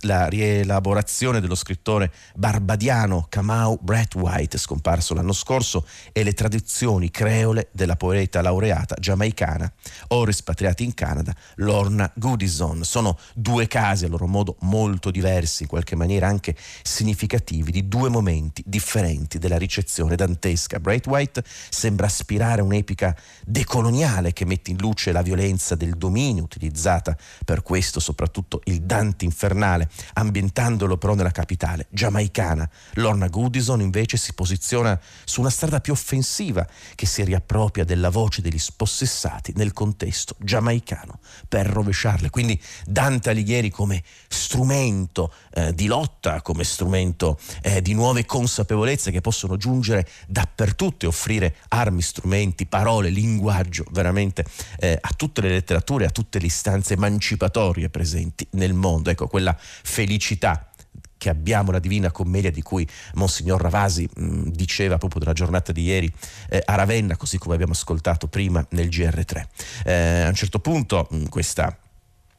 la 0.02 0.28
rielaborazione 0.28 1.40
dello 1.40 1.56
scrittore 1.56 2.12
barbadiano 2.36 3.28
Kamau 3.30 3.80
White, 3.82 4.58
scomparso 4.58 5.14
l'anno 5.14 5.34
scorso, 5.34 5.86
e 6.12 6.24
le 6.24 6.34
traduzioni 6.34 7.10
creole 7.12 7.70
della 7.72 7.96
poeta 7.96 8.42
laureata 8.42 8.96
giamaicana 9.00 9.72
ora 10.08 10.32
espatriata 10.32 10.84
in 10.84 10.94
Canada, 10.94 11.34
Lorna 11.56 12.12
Goodison. 12.16 12.84
Sono 12.84 13.18
due 13.34 13.68
casi 13.68 14.06
a 14.06 14.10
loro 14.10 14.28
modo 14.28 14.58
molto 14.62 15.12
diversi, 15.12 15.64
in 15.64 15.70
qualche 15.70 15.96
maniera 15.96 16.28
anche 16.28 16.56
significativi 16.84 17.21
significativi 17.22 17.72
di 17.72 17.88
due 17.88 18.10
momenti 18.10 18.64
differenti 18.66 19.38
della 19.38 19.58
ricezione 19.58 20.16
dantesca. 20.16 20.80
Braithwaite 20.80 21.44
sembra 21.70 22.08
aspirare 22.08 22.62
a 22.62 22.64
un'epica 22.64 23.16
decoloniale 23.46 24.34
che 24.34 24.46
mette 24.46 24.72
in 24.72 24.78
luce 24.78 25.12
la 25.12 25.22
violenza 25.22 25.76
del 25.76 25.96
dominio 25.96 26.44
utilizzata 26.44 27.16
per 27.46 27.62
questo 27.62 28.00
soprattutto 28.00 28.62
il 28.66 28.82
Dante 28.82 29.26
infernale, 29.26 29.90
ambientandolo 30.14 30.98
però 30.98 31.14
nella 31.14 31.32
capitale 31.32 31.88
giamaicana. 31.90 32.68
Lorna 32.94 33.28
Goodison 33.28 33.82
invece 33.82 34.18
si 34.18 34.34
posiziona 34.34 35.00
su 35.24 35.42
una 35.42 35.50
strada 35.50 35.80
più 35.80 35.94
offensiva 35.94 36.68
che 36.96 37.06
si 37.06 37.24
riappropria 37.24 37.84
della 37.84 38.10
voce 38.10 38.42
degli 38.42 38.58
spossessati 38.58 39.54
nel 39.56 39.74
contesto 39.74 40.36
giamaicano 40.40 41.20
per 41.48 41.68
rovesciarle. 41.68 42.30
Quindi 42.30 42.60
Dante 42.86 43.30
Alighieri 43.30 43.70
come 43.70 44.04
strumento 44.28 45.32
eh, 45.54 45.74
di 45.74 45.86
lotta, 45.86 46.42
come 46.42 46.64
strumento 46.64 47.11
appunto 47.12 47.38
eh, 47.62 47.82
di 47.82 47.94
nuove 47.94 48.26
consapevolezze 48.26 49.12
che 49.12 49.22
possono 49.22 49.58
giungere 49.58 50.08
dappertutto 50.28 51.06
e 51.06 51.08
offrire 51.10 51.56
armi, 51.70 52.02
strumenti, 52.02 52.66
parole, 52.66 53.10
linguaggio 53.10 53.86
veramente 53.92 54.46
eh, 54.80 54.98
a 55.00 55.10
tutte 55.16 55.42
le 55.42 55.50
letterature, 55.50 56.06
a 56.06 56.10
tutte 56.10 56.40
le 56.40 56.46
istanze 56.46 56.94
emancipatorie 56.94 57.90
presenti 57.90 58.48
nel 58.52 58.74
mondo. 58.74 59.10
Ecco, 59.10 59.28
quella 59.28 59.56
felicità 59.58 60.72
che 61.18 61.30
abbiamo 61.30 61.70
la 61.70 61.78
Divina 61.78 62.10
Commedia 62.10 62.50
di 62.50 62.64
cui 62.64 62.88
Monsignor 63.14 63.62
Ravasi 63.62 64.10
mh, 64.12 64.50
diceva 64.50 64.98
proprio 64.98 65.20
della 65.20 65.34
giornata 65.34 65.72
di 65.72 65.84
ieri 65.84 66.12
eh, 66.50 66.64
a 66.66 66.74
Ravenna, 66.74 67.16
così 67.16 67.38
come 67.38 67.54
abbiamo 67.54 67.74
ascoltato 67.74 68.28
prima 68.28 68.66
nel 68.72 68.88
GR3. 68.88 69.44
Eh, 69.86 70.22
a 70.24 70.28
un 70.30 70.34
certo 70.34 70.58
punto 70.58 71.08
mh, 71.12 71.26
questa 71.26 71.78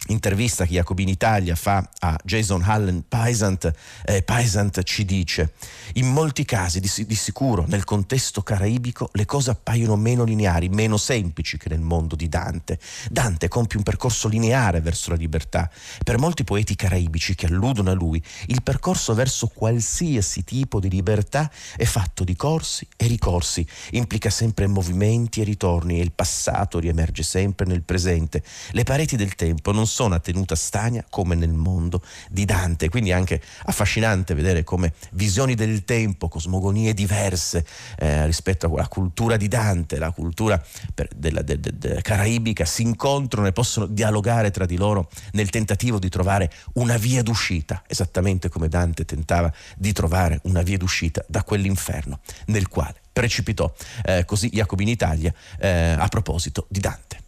intervista 0.09 0.65
che 0.65 0.73
Jacobin 0.73 1.09
Italia 1.09 1.55
fa 1.55 1.89
a 2.01 2.19
Jason 2.25 2.63
Allen 2.63 3.05
Paisant, 3.09 3.73
eh, 4.05 4.23
Paisant 4.23 4.83
ci 4.83 5.05
dice 5.05 5.53
in 5.95 6.09
molti 6.09 6.45
casi 6.45 6.81
di, 6.81 6.91
di, 7.07 7.15
sicuro 7.15 7.65
nel 7.69 7.85
contesto 7.85 8.43
caraibico 8.43 9.11
le 9.13 9.25
cose 9.25 9.51
appaiono 9.51 9.97
meno 9.97 10.25
lineari, 10.25 10.69
meno 10.69 10.97
semplici 10.97 11.57
che 11.57 11.69
nel 11.69 11.81
mondo 11.81 12.17
di 12.17 12.29
Dante. 12.29 12.79
Dante 13.11 13.49
compie 13.49 13.79
un 13.79 13.85
percorso 13.85 14.29
lineare 14.29 14.81
verso 14.81 15.11
la 15.11 15.17
libertà. 15.17 15.71
Per 16.03 16.19
molti 16.19 16.45
poeti 16.45 16.75
caraibici 16.75 17.35
che 17.35 17.47
alludono 17.47 17.91
a 17.91 17.95
lui, 17.95 18.23
il 18.47 18.63
percorso 18.63 19.15
verso 19.15 19.49
qualsiasi 19.49 20.43
tipo 20.45 20.81
di 20.81 20.91
libertà 20.91 21.51
è 21.77 21.85
fatto 21.85 22.25
di 22.25 22.35
corsi 22.35 22.87
e 22.97 23.07
ricorsi, 23.07 23.67
implica 23.93 24.31
sempre 24.31 24.67
movimenti 24.67 25.41
e 25.41 25.45
ritorni 25.45 26.01
e 26.01 26.03
il 26.03 26.13
passato 26.13 26.79
riemerge 26.79 27.23
sempre 27.23 27.67
nel 27.67 27.83
presente. 27.83 28.43
Le 28.71 28.83
pareti 28.83 29.17
del 29.17 29.35
tempo 29.35 29.73
non 29.73 29.87
sono 29.93 30.19
tenuta 30.21 30.55
stagna 30.55 31.05
come 31.11 31.35
nel 31.35 31.53
mondo 31.53 32.03
di 32.31 32.47
Dante, 32.47 32.89
quindi 32.89 33.11
è 33.11 33.13
anche 33.13 33.41
affascinante 33.65 34.33
vedere 34.35 34.65
come 34.65 34.95
visioni 35.13 35.55
del 35.55 35.85
tempo, 35.85 36.29
cosmogonie 36.29 36.95
diverse 36.95 37.65
eh, 37.99 38.25
rispetto 38.25 38.73
alla 38.73 38.89
cultura 38.89 39.37
di 39.37 39.49
Dante, 39.49 39.99
la 39.99 40.11
cultura 40.11 40.61
per, 40.95 41.09
della, 41.15 41.43
de, 41.43 41.61
de, 41.61 41.79
de, 41.79 42.01
caraibica 42.01 42.65
si 42.65 42.83
incontrano 42.83 43.47
e 43.47 43.53
possono 43.53 43.87
dialogare 43.87 44.51
tra 44.51 44.65
di 44.65 44.77
loro 44.77 45.11
nel 45.33 45.51
tentativo 45.51 45.99
di 45.99 46.09
trovare 46.09 46.51
una 46.75 46.97
via 46.97 47.23
d'uscita, 47.23 47.83
esattamente 47.87 48.49
come 48.49 48.69
Dante 48.69 49.05
tentava 49.05 49.53
di 49.77 49.93
trovare 49.93 50.41
una 50.45 50.63
via 50.63 50.79
d'uscita 50.79 51.23
da 51.29 51.45
quell'inferno 51.45 52.21
nel 52.47 52.69
quale 52.69 53.01
precipitò 53.13 53.71
eh, 54.05 54.25
così 54.25 54.49
Jacobi 54.49 54.85
in 54.85 54.89
Italia 54.89 55.33
eh, 55.59 55.95
a 55.99 56.09
proposito 56.09 56.67
di 56.69 56.81
Dante. 56.81 57.22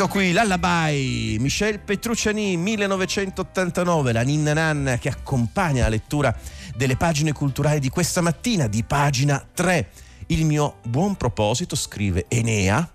Ecco 0.00 0.12
qui 0.12 0.32
l'Allabai, 0.32 1.36
Michel 1.40 1.78
Petrucciani 1.78 2.56
1989, 2.56 4.12
la 4.12 4.22
ninna 4.22 4.54
nanna 4.54 4.96
che 4.96 5.10
accompagna 5.10 5.82
la 5.82 5.90
lettura 5.90 6.34
delle 6.74 6.96
pagine 6.96 7.32
culturali 7.32 7.80
di 7.80 7.90
questa 7.90 8.22
mattina, 8.22 8.66
di 8.66 8.82
pagina 8.82 9.46
3. 9.52 9.90
Il 10.28 10.46
mio 10.46 10.76
buon 10.84 11.16
proposito, 11.16 11.76
scrive 11.76 12.24
Enea, 12.28 12.90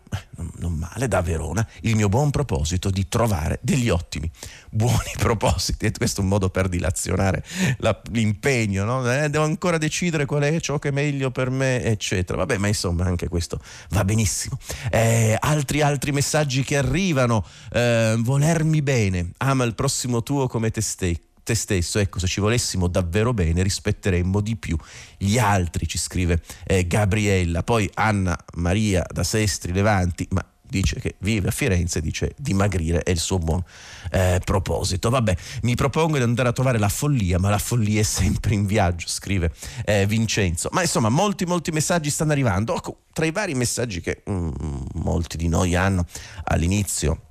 non 0.57 0.73
male, 0.73 1.07
da 1.07 1.21
Verona, 1.21 1.65
il 1.81 1.95
mio 1.95 2.09
buon 2.09 2.31
proposito 2.31 2.89
di 2.89 3.07
trovare 3.07 3.59
degli 3.61 3.89
ottimi, 3.89 4.29
buoni 4.69 5.11
propositi. 5.17 5.85
E 5.85 5.91
questo 5.91 6.21
è 6.21 6.23
un 6.23 6.29
modo 6.29 6.49
per 6.49 6.67
dilazionare 6.67 7.43
la, 7.77 7.99
l'impegno, 8.11 8.83
no? 8.83 9.11
eh, 9.11 9.29
devo 9.29 9.45
ancora 9.45 9.77
decidere 9.77 10.25
qual 10.25 10.43
è 10.43 10.59
ciò 10.59 10.79
che 10.79 10.89
è 10.89 10.91
meglio 10.91 11.31
per 11.31 11.49
me, 11.49 11.83
eccetera. 11.83 12.37
Vabbè, 12.39 12.57
ma 12.57 12.67
insomma 12.67 13.05
anche 13.05 13.27
questo 13.27 13.59
va 13.89 14.03
benissimo. 14.03 14.57
Eh, 14.91 15.37
altri, 15.39 15.81
altri 15.81 16.11
messaggi 16.11 16.63
che 16.63 16.77
arrivano, 16.77 17.45
eh, 17.71 18.15
volermi 18.19 18.81
bene, 18.81 19.31
ama 19.37 19.63
il 19.63 19.75
prossimo 19.75 20.23
tuo 20.23 20.47
come 20.47 20.71
te 20.71 20.81
stesso 20.81 21.33
te 21.45 21.55
stesso. 21.55 21.99
Ecco, 21.99 22.19
se 22.19 22.27
ci 22.27 22.41
volessimo 22.41 22.87
davvero 22.87 23.33
bene, 23.33 23.63
rispetteremmo 23.63 24.41
di 24.41 24.57
più 24.57 24.75
gli 25.17 25.37
altri, 25.37 25.87
ci 25.87 25.97
scrive 25.97 26.41
eh, 26.65 26.85
Gabriella. 26.87 27.63
Poi 27.63 27.89
Anna 27.93 28.37
Maria 28.55 29.05
da 29.09 29.23
Sestri 29.23 29.71
Levanti, 29.71 30.27
ma 30.31 30.45
dice 30.67 30.99
che 30.99 31.15
vive 31.19 31.49
a 31.49 31.51
Firenze, 31.51 32.01
dice 32.01 32.33
dimagrire 32.37 33.03
è 33.03 33.11
il 33.11 33.19
suo 33.19 33.37
buon 33.37 33.63
eh, 34.11 34.41
proposito. 34.43 35.09
Vabbè, 35.09 35.35
mi 35.61 35.75
propongo 35.75 36.17
di 36.17 36.23
andare 36.23 36.49
a 36.49 36.51
trovare 36.51 36.79
la 36.79 36.89
follia, 36.89 37.39
ma 37.39 37.49
la 37.49 37.59
follia 37.59 38.01
è 38.01 38.03
sempre 38.03 38.55
in 38.55 38.65
viaggio, 38.65 39.07
scrive 39.07 39.53
eh, 39.85 40.05
Vincenzo. 40.05 40.69
Ma 40.71 40.81
insomma, 40.81 41.09
molti, 41.09 41.45
molti 41.45 41.71
messaggi 41.71 42.09
stanno 42.09 42.31
arrivando. 42.31 42.75
Ecco, 42.75 43.03
tra 43.13 43.25
i 43.25 43.31
vari 43.31 43.53
messaggi 43.53 44.01
che 44.01 44.23
mm, 44.29 44.49
molti 44.95 45.37
di 45.37 45.47
noi 45.47 45.75
hanno 45.75 46.05
all'inizio 46.43 47.24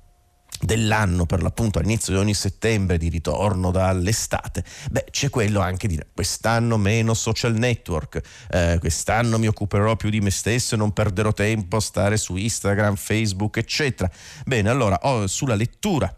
dell'anno 0.61 1.25
per 1.25 1.41
l'appunto 1.41 1.79
all'inizio 1.79 2.13
di 2.13 2.19
ogni 2.19 2.33
settembre 2.33 2.97
di 2.97 3.09
ritorno 3.09 3.71
dall'estate. 3.71 4.63
Beh 4.89 5.05
c'è 5.11 5.29
quello 5.29 5.59
anche 5.59 5.87
di 5.87 5.99
quest'anno 6.13 6.77
meno 6.77 7.13
social 7.13 7.53
network 7.53 8.21
eh, 8.49 8.77
quest'anno 8.79 9.37
mi 9.37 9.47
occuperò 9.47 9.95
più 9.95 10.09
di 10.09 10.21
me 10.21 10.31
stesso 10.31 10.75
e 10.75 10.77
non 10.77 10.91
perderò 10.93 11.33
tempo 11.33 11.77
a 11.77 11.81
stare 11.81 12.17
su 12.17 12.35
Instagram 12.35 12.95
Facebook 12.95 13.57
eccetera. 13.57 14.09
Bene 14.45 14.69
allora 14.69 14.99
oh, 15.03 15.27
sulla 15.27 15.55
lettura 15.55 16.13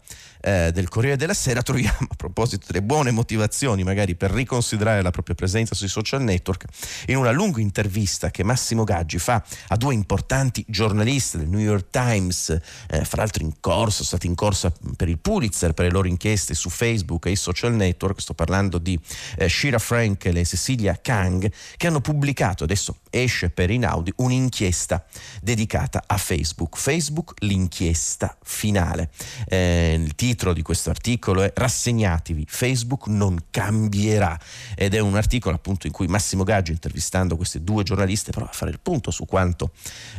eh, 0.48 0.72
del 0.72 0.88
Corriere 0.88 1.16
della 1.16 1.34
Sera 1.34 1.62
troviamo, 1.62 2.06
a 2.08 2.14
proposito 2.16 2.66
delle 2.66 2.82
buone 2.82 3.10
motivazioni 3.10 3.82
magari 3.82 4.14
per 4.14 4.30
riconsiderare 4.30 5.02
la 5.02 5.10
propria 5.10 5.34
presenza 5.34 5.74
sui 5.74 5.88
social 5.88 6.22
network, 6.22 6.64
in 7.06 7.16
una 7.16 7.30
lunga 7.30 7.60
intervista 7.60 8.30
che 8.30 8.42
Massimo 8.44 8.84
Gaggi 8.84 9.18
fa 9.18 9.44
a 9.68 9.76
due 9.76 9.92
importanti 9.92 10.64
giornalisti 10.66 11.38
del 11.38 11.48
New 11.48 11.60
York 11.60 11.86
Times, 11.90 12.48
eh, 12.88 13.04
fra 13.04 13.22
l'altro 13.22 13.42
in 13.42 13.60
corso, 13.60 14.04
stati 14.04 14.26
in 14.26 14.34
corsa 14.34 14.72
per 14.96 15.08
il 15.08 15.18
Pulitzer, 15.18 15.74
per 15.74 15.86
le 15.86 15.90
loro 15.90 16.08
inchieste 16.08 16.54
su 16.54 16.70
Facebook 16.70 17.26
e 17.26 17.32
i 17.32 17.36
social 17.36 17.74
network, 17.74 18.20
sto 18.20 18.34
parlando 18.34 18.78
di 18.78 18.98
eh, 19.36 19.48
Shira 19.48 19.78
Frankel 19.78 20.36
e 20.36 20.44
Cecilia 20.44 20.98
Kang, 21.00 21.50
che 21.76 21.86
hanno 21.86 22.00
pubblicato, 22.00 22.64
adesso 22.64 22.98
esce 23.10 23.50
per 23.50 23.70
Inaudi, 23.70 24.12
un'inchiesta 24.16 25.04
dedicata 25.42 26.04
a 26.06 26.16
Facebook. 26.16 26.78
Facebook, 26.78 27.34
l'inchiesta 27.38 28.36
finale. 28.42 29.10
Eh, 29.46 29.94
il 29.98 30.14
titolo 30.14 30.37
di 30.52 30.62
questo 30.62 30.90
articolo 30.90 31.42
è 31.42 31.52
Rassegnatevi, 31.54 32.46
Facebook 32.48 33.08
non 33.08 33.46
cambierà 33.50 34.38
ed 34.76 34.94
è 34.94 35.00
un 35.00 35.16
articolo 35.16 35.56
appunto 35.56 35.86
in 35.86 35.92
cui 35.92 36.06
Massimo 36.06 36.44
Gaggi 36.44 36.70
intervistando 36.70 37.36
queste 37.36 37.62
due 37.62 37.82
giornaliste 37.82 38.30
prova 38.30 38.48
a 38.48 38.52
fare 38.52 38.70
il 38.70 38.78
punto 38.80 39.10
su 39.10 39.26
quanto, 39.26 39.72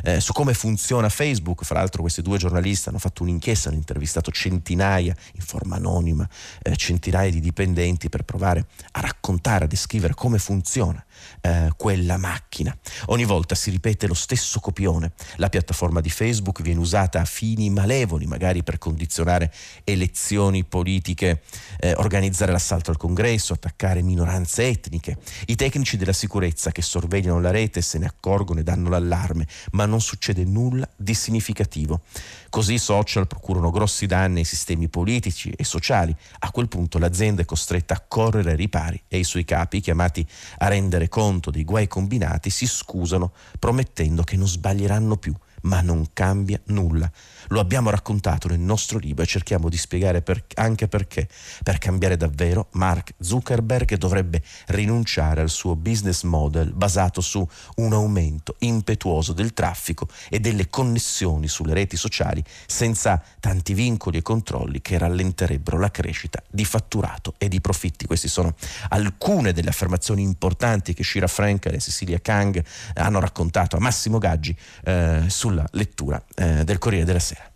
eh, 0.04 0.20
su 0.20 0.32
come 0.32 0.52
funziona 0.52 1.08
Facebook, 1.08 1.64
fra 1.64 1.78
l'altro 1.78 2.02
queste 2.02 2.22
due 2.22 2.36
giornaliste 2.36 2.90
hanno 2.90 2.98
fatto 2.98 3.22
un'inchiesta, 3.22 3.68
hanno 3.68 3.78
intervistato 3.78 4.30
centinaia 4.30 5.16
in 5.34 5.42
forma 5.42 5.76
anonima, 5.76 6.28
eh, 6.62 6.76
centinaia 6.76 7.30
di 7.30 7.40
dipendenti 7.40 8.08
per 8.08 8.24
provare 8.24 8.66
a 8.92 9.00
raccontare, 9.00 9.64
a 9.64 9.68
descrivere 9.68 10.14
come 10.14 10.38
funziona 10.38 11.02
eh, 11.40 11.70
quella 11.76 12.16
macchina. 12.16 12.76
Ogni 13.06 13.24
volta 13.24 13.54
si 13.54 13.70
ripete 13.70 14.06
lo 14.06 14.14
stesso 14.14 14.60
copione, 14.60 15.12
la 15.36 15.48
piattaforma 15.48 16.00
di 16.00 16.10
Facebook 16.10 16.62
viene 16.62 16.80
usata 16.80 17.20
a 17.20 17.24
fini 17.24 17.70
malevoli, 17.70 18.26
magari 18.26 18.62
per 18.62 18.78
condizionare 18.78 19.52
elezioni 19.84 20.64
politiche, 20.64 21.42
eh, 21.78 21.94
organizzare 21.96 22.52
l'assalto 22.52 22.90
al 22.90 22.96
congresso, 22.96 23.52
attaccare 23.52 24.02
minoranze 24.02 24.66
etniche. 24.66 25.18
I 25.46 25.56
tecnici 25.56 25.96
della 25.96 26.12
sicurezza 26.12 26.72
che 26.72 26.82
sorvegliano 26.82 27.40
la 27.40 27.50
rete 27.50 27.80
se 27.80 27.98
ne 27.98 28.06
accorgono 28.06 28.60
e 28.60 28.62
danno 28.62 28.88
l'allarme, 28.88 29.46
ma 29.72 29.86
non 29.86 30.00
succede 30.00 30.44
nulla 30.44 30.88
di 30.96 31.14
significativo. 31.14 32.00
Così 32.48 32.74
i 32.74 32.78
social 32.78 33.26
procurano 33.26 33.70
grossi 33.70 34.06
danni 34.06 34.40
ai 34.40 34.44
sistemi 34.44 34.88
politici 34.88 35.50
e 35.50 35.62
sociali. 35.62 36.14
A 36.40 36.50
quel 36.50 36.68
punto 36.68 36.98
l'azienda 36.98 37.42
è 37.42 37.44
costretta 37.44 37.94
a 37.94 38.04
correre 38.06 38.50
ai 38.50 38.56
ripari 38.56 39.00
e 39.06 39.18
i 39.18 39.24
suoi 39.24 39.44
capi, 39.44 39.80
chiamati 39.80 40.26
a 40.58 40.68
rendere 40.68 41.08
conto 41.10 41.50
dei 41.50 41.64
guai 41.64 41.86
combinati, 41.86 42.48
si 42.48 42.66
scusano 42.66 43.32
promettendo 43.58 44.22
che 44.22 44.36
non 44.36 44.48
sbaglieranno 44.48 45.18
più 45.18 45.34
ma 45.62 45.80
non 45.80 46.08
cambia 46.12 46.60
nulla. 46.66 47.10
Lo 47.48 47.60
abbiamo 47.60 47.90
raccontato 47.90 48.48
nel 48.48 48.60
nostro 48.60 48.98
libro 48.98 49.24
e 49.24 49.26
cerchiamo 49.26 49.68
di 49.68 49.76
spiegare 49.76 50.22
per, 50.22 50.44
anche 50.54 50.88
perché. 50.88 51.28
Per 51.62 51.78
cambiare 51.78 52.16
davvero, 52.16 52.68
Mark 52.72 53.14
Zuckerberg 53.18 53.96
dovrebbe 53.96 54.42
rinunciare 54.68 55.40
al 55.40 55.50
suo 55.50 55.76
business 55.76 56.22
model 56.22 56.72
basato 56.72 57.20
su 57.20 57.46
un 57.76 57.92
aumento 57.92 58.56
impetuoso 58.60 59.32
del 59.32 59.52
traffico 59.52 60.08
e 60.28 60.40
delle 60.40 60.68
connessioni 60.68 61.48
sulle 61.48 61.74
reti 61.74 61.96
sociali 61.96 62.42
senza 62.66 63.22
tanti 63.40 63.74
vincoli 63.74 64.18
e 64.18 64.22
controlli 64.22 64.80
che 64.80 64.98
rallenterebbero 64.98 65.78
la 65.78 65.90
crescita 65.90 66.42
di 66.48 66.64
fatturato 66.64 67.34
e 67.38 67.48
di 67.48 67.60
profitti. 67.60 68.06
Queste 68.06 68.28
sono 68.28 68.54
alcune 68.88 69.52
delle 69.52 69.70
affermazioni 69.70 70.22
importanti 70.22 70.94
che 70.94 71.04
Shira 71.04 71.26
Frankel 71.26 71.74
e 71.74 71.80
Cecilia 71.80 72.20
Kang 72.20 72.62
hanno 72.94 73.20
raccontato 73.20 73.76
a 73.76 73.80
Massimo 73.80 74.18
Gaggi 74.18 74.56
eh, 74.84 75.24
sulla 75.50 75.66
lettura 75.72 76.22
eh, 76.36 76.64
del 76.64 76.78
Corriere 76.78 77.04
della 77.04 77.18
Sera. 77.18 77.49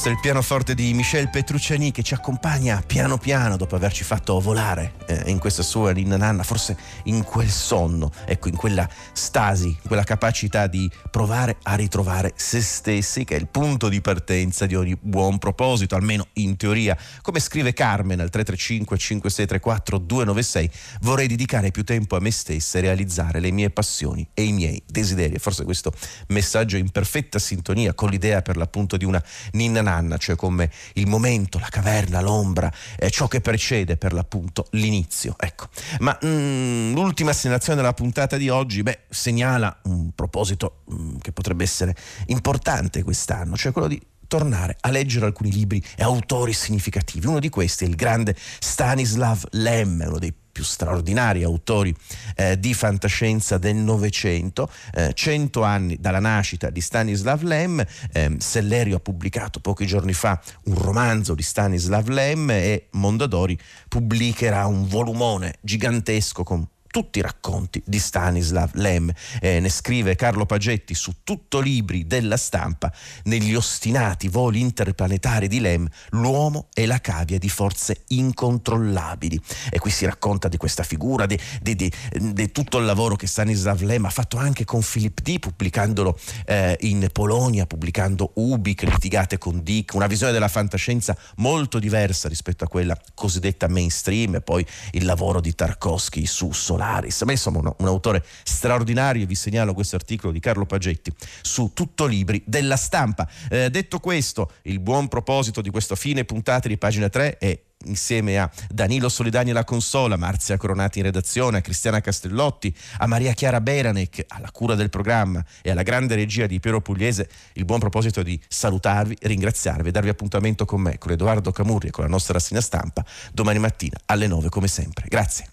Questo 0.00 0.16
è 0.16 0.18
il 0.18 0.32
pianoforte 0.32 0.74
di 0.74 0.94
Michel 0.94 1.28
Petrucciani 1.28 1.90
che 1.90 2.02
ci 2.02 2.14
accompagna 2.14 2.82
piano 2.86 3.18
piano 3.18 3.58
dopo 3.58 3.76
averci 3.76 4.02
fatto 4.02 4.40
volare 4.40 4.94
eh, 5.06 5.24
in 5.26 5.38
questa 5.38 5.62
sua 5.62 5.92
ninna 5.92 6.16
nanna, 6.16 6.42
forse 6.42 6.74
in 7.04 7.22
quel 7.22 7.50
sonno, 7.50 8.10
ecco, 8.24 8.48
in 8.48 8.56
quella 8.56 8.88
stasi, 9.12 9.76
quella 9.86 10.02
capacità 10.02 10.68
di 10.68 10.90
provare 11.10 11.58
a 11.64 11.74
ritrovare 11.74 12.32
se 12.34 12.62
stessi, 12.62 13.24
che 13.24 13.36
è 13.36 13.38
il 13.38 13.48
punto 13.48 13.90
di 13.90 14.00
partenza 14.00 14.64
di 14.64 14.74
ogni 14.74 14.96
buon 14.98 15.36
proposito, 15.36 15.96
almeno 15.96 16.28
in 16.34 16.56
teoria. 16.56 16.96
Come 17.20 17.38
scrive 17.38 17.74
Carmen 17.74 18.20
al 18.20 18.30
335 18.30 18.96
5634 18.96 19.98
296, 19.98 20.70
vorrei 21.02 21.26
dedicare 21.26 21.70
più 21.72 21.84
tempo 21.84 22.16
a 22.16 22.20
me 22.20 22.30
stessa 22.30 22.78
e 22.78 22.80
realizzare 22.80 23.38
le 23.38 23.50
mie 23.50 23.68
passioni 23.68 24.26
e 24.32 24.44
i 24.44 24.52
miei 24.52 24.82
desideri. 24.86 25.38
Forse 25.38 25.64
questo 25.64 25.92
messaggio 26.28 26.76
è 26.76 26.78
in 26.78 26.90
perfetta 26.90 27.38
sintonia 27.38 27.92
con 27.92 28.08
l'idea 28.08 28.40
per 28.40 28.56
l'appunto 28.56 28.96
di 28.96 29.04
una 29.04 29.22
ninna 29.52 29.82
nanna 29.90 30.16
cioè 30.16 30.36
come 30.36 30.70
il 30.94 31.06
momento, 31.06 31.58
la 31.58 31.68
caverna, 31.68 32.20
l'ombra, 32.20 32.72
eh, 32.96 33.10
ciò 33.10 33.26
che 33.26 33.40
precede 33.40 33.96
per 33.96 34.12
l'appunto 34.12 34.66
l'inizio. 34.70 35.34
Ecco. 35.38 35.68
Ma 36.00 36.16
mm, 36.24 36.94
l'ultima 36.94 37.32
segnalazione 37.32 37.80
della 37.80 37.94
puntata 37.94 38.36
di 38.36 38.48
oggi 38.48 38.82
beh, 38.82 39.00
segnala 39.08 39.80
un 39.84 40.12
proposito 40.14 40.82
mm, 40.92 41.18
che 41.20 41.32
potrebbe 41.32 41.64
essere 41.64 41.94
importante 42.26 43.02
quest'anno, 43.02 43.56
cioè 43.56 43.72
quello 43.72 43.88
di 43.88 44.00
tornare 44.30 44.76
a 44.80 44.90
leggere 44.90 45.26
alcuni 45.26 45.50
libri 45.50 45.82
e 45.96 46.04
autori 46.04 46.52
significativi. 46.52 47.26
Uno 47.26 47.40
di 47.40 47.48
questi 47.48 47.84
è 47.84 47.88
il 47.88 47.96
grande 47.96 48.36
Stanislav 48.60 49.42
Lem, 49.50 50.04
uno 50.06 50.20
dei 50.20 50.32
più 50.60 50.64
straordinari 50.64 51.42
autori 51.42 51.94
eh, 52.36 52.60
di 52.60 52.74
fantascienza 52.74 53.56
del 53.56 53.76
Novecento, 53.76 54.70
eh, 54.92 55.12
cento 55.14 55.62
anni 55.62 55.96
dalla 55.98 56.18
nascita 56.18 56.68
di 56.68 56.82
Stanislav 56.82 57.42
Lem, 57.42 57.82
eh, 58.12 58.36
Sellerio 58.38 58.96
ha 58.96 59.00
pubblicato 59.00 59.60
pochi 59.60 59.86
giorni 59.86 60.12
fa 60.12 60.38
un 60.64 60.74
romanzo 60.74 61.34
di 61.34 61.42
Stanislav 61.42 62.08
Lem 62.08 62.50
e 62.50 62.88
Mondadori 62.92 63.58
pubblicherà 63.88 64.66
un 64.66 64.86
volumone 64.86 65.54
gigantesco 65.62 66.42
con 66.44 66.66
tutti 66.90 67.20
i 67.20 67.22
racconti 67.22 67.82
di 67.86 67.98
Stanislav 67.98 68.70
Lem. 68.74 69.12
Eh, 69.40 69.60
ne 69.60 69.68
scrive 69.68 70.16
Carlo 70.16 70.44
Pagetti 70.44 70.94
su 70.94 71.16
tutto 71.22 71.60
libri 71.60 72.06
della 72.06 72.36
stampa. 72.36 72.92
Negli 73.24 73.54
ostinati 73.54 74.28
voli 74.28 74.60
interplanetari 74.60 75.46
di 75.46 75.60
Lem, 75.60 75.88
l'uomo 76.10 76.68
è 76.74 76.84
la 76.86 77.00
cavia 77.00 77.38
di 77.38 77.48
forze 77.48 78.04
incontrollabili. 78.08 79.40
E 79.70 79.78
qui 79.78 79.90
si 79.90 80.04
racconta 80.04 80.48
di 80.48 80.56
questa 80.56 80.82
figura, 80.82 81.26
di, 81.26 81.38
di, 81.62 81.76
di, 81.76 81.92
di 82.10 82.50
tutto 82.50 82.78
il 82.78 82.84
lavoro 82.84 83.14
che 83.14 83.28
Stanislav 83.28 83.80
Lem 83.82 84.04
ha 84.04 84.10
fatto 84.10 84.36
anche 84.36 84.64
con 84.64 84.82
Philip 84.82 85.20
D, 85.20 85.38
pubblicandolo 85.38 86.18
eh, 86.46 86.76
in 86.80 87.08
Polonia, 87.12 87.66
pubblicando 87.66 88.32
Ubik, 88.34 88.82
litigate 88.82 89.38
con 89.38 89.62
Dick, 89.62 89.94
una 89.94 90.08
visione 90.08 90.32
della 90.32 90.48
fantascienza 90.48 91.16
molto 91.36 91.78
diversa 91.78 92.28
rispetto 92.28 92.64
a 92.64 92.68
quella 92.68 92.98
cosiddetta 93.14 93.68
mainstream, 93.68 94.36
e 94.36 94.40
poi 94.40 94.66
il 94.92 95.04
lavoro 95.04 95.40
di 95.40 95.54
Tarkovsky 95.54 96.26
su 96.26 96.50
Solar 96.50 96.78
Solaris, 96.80 97.22
ma 97.22 97.32
insomma 97.32 97.58
un, 97.58 97.72
un 97.76 97.86
autore 97.86 98.24
straordinario, 98.42 99.26
vi 99.26 99.34
segnalo 99.34 99.74
questo 99.74 99.96
articolo 99.96 100.32
di 100.32 100.40
Carlo 100.40 100.64
Pagetti 100.64 101.12
su 101.42 101.72
Tutto 101.74 102.06
Libri 102.06 102.42
della 102.46 102.76
stampa. 102.76 103.28
Eh, 103.50 103.68
detto 103.68 104.00
questo, 104.00 104.52
il 104.62 104.80
buon 104.80 105.08
proposito 105.08 105.60
di 105.60 105.68
questa 105.68 105.94
fine 105.94 106.24
puntata 106.24 106.68
di 106.68 106.78
pagina 106.78 107.10
3 107.10 107.36
è 107.38 107.60
insieme 107.84 108.38
a 108.38 108.50
Danilo 108.68 109.08
Solidani 109.08 109.50
alla 109.50 109.64
consola, 109.64 110.16
Marzia 110.16 110.56
Coronati 110.56 110.98
in 110.98 111.04
redazione, 111.04 111.58
a 111.58 111.60
Cristiana 111.60 112.00
Castellotti, 112.00 112.74
a 112.98 113.06
Maria 113.06 113.32
Chiara 113.32 113.60
Beranec 113.60 114.24
alla 114.28 114.50
cura 114.50 114.74
del 114.74 114.90
programma 114.90 115.42
e 115.62 115.70
alla 115.70 115.82
grande 115.82 116.14
regia 116.14 116.46
di 116.46 116.60
Piero 116.60 116.80
Pugliese, 116.80 117.28
il 117.54 117.64
buon 117.64 117.78
proposito 117.78 118.22
di 118.22 118.38
salutarvi, 118.48 119.16
ringraziarvi 119.20 119.88
e 119.88 119.92
darvi 119.92 120.10
appuntamento 120.10 120.64
con 120.64 120.80
me, 120.80 120.98
con 120.98 121.12
Edoardo 121.12 121.52
Camurri 121.52 121.88
e 121.88 121.90
con 121.90 122.04
la 122.04 122.10
nostra 122.10 122.34
rassegna 122.34 122.60
stampa 122.60 123.04
domani 123.32 123.58
mattina 123.58 123.98
alle 124.06 124.26
9 124.26 124.48
come 124.48 124.68
sempre. 124.68 125.06
Grazie. 125.08 125.50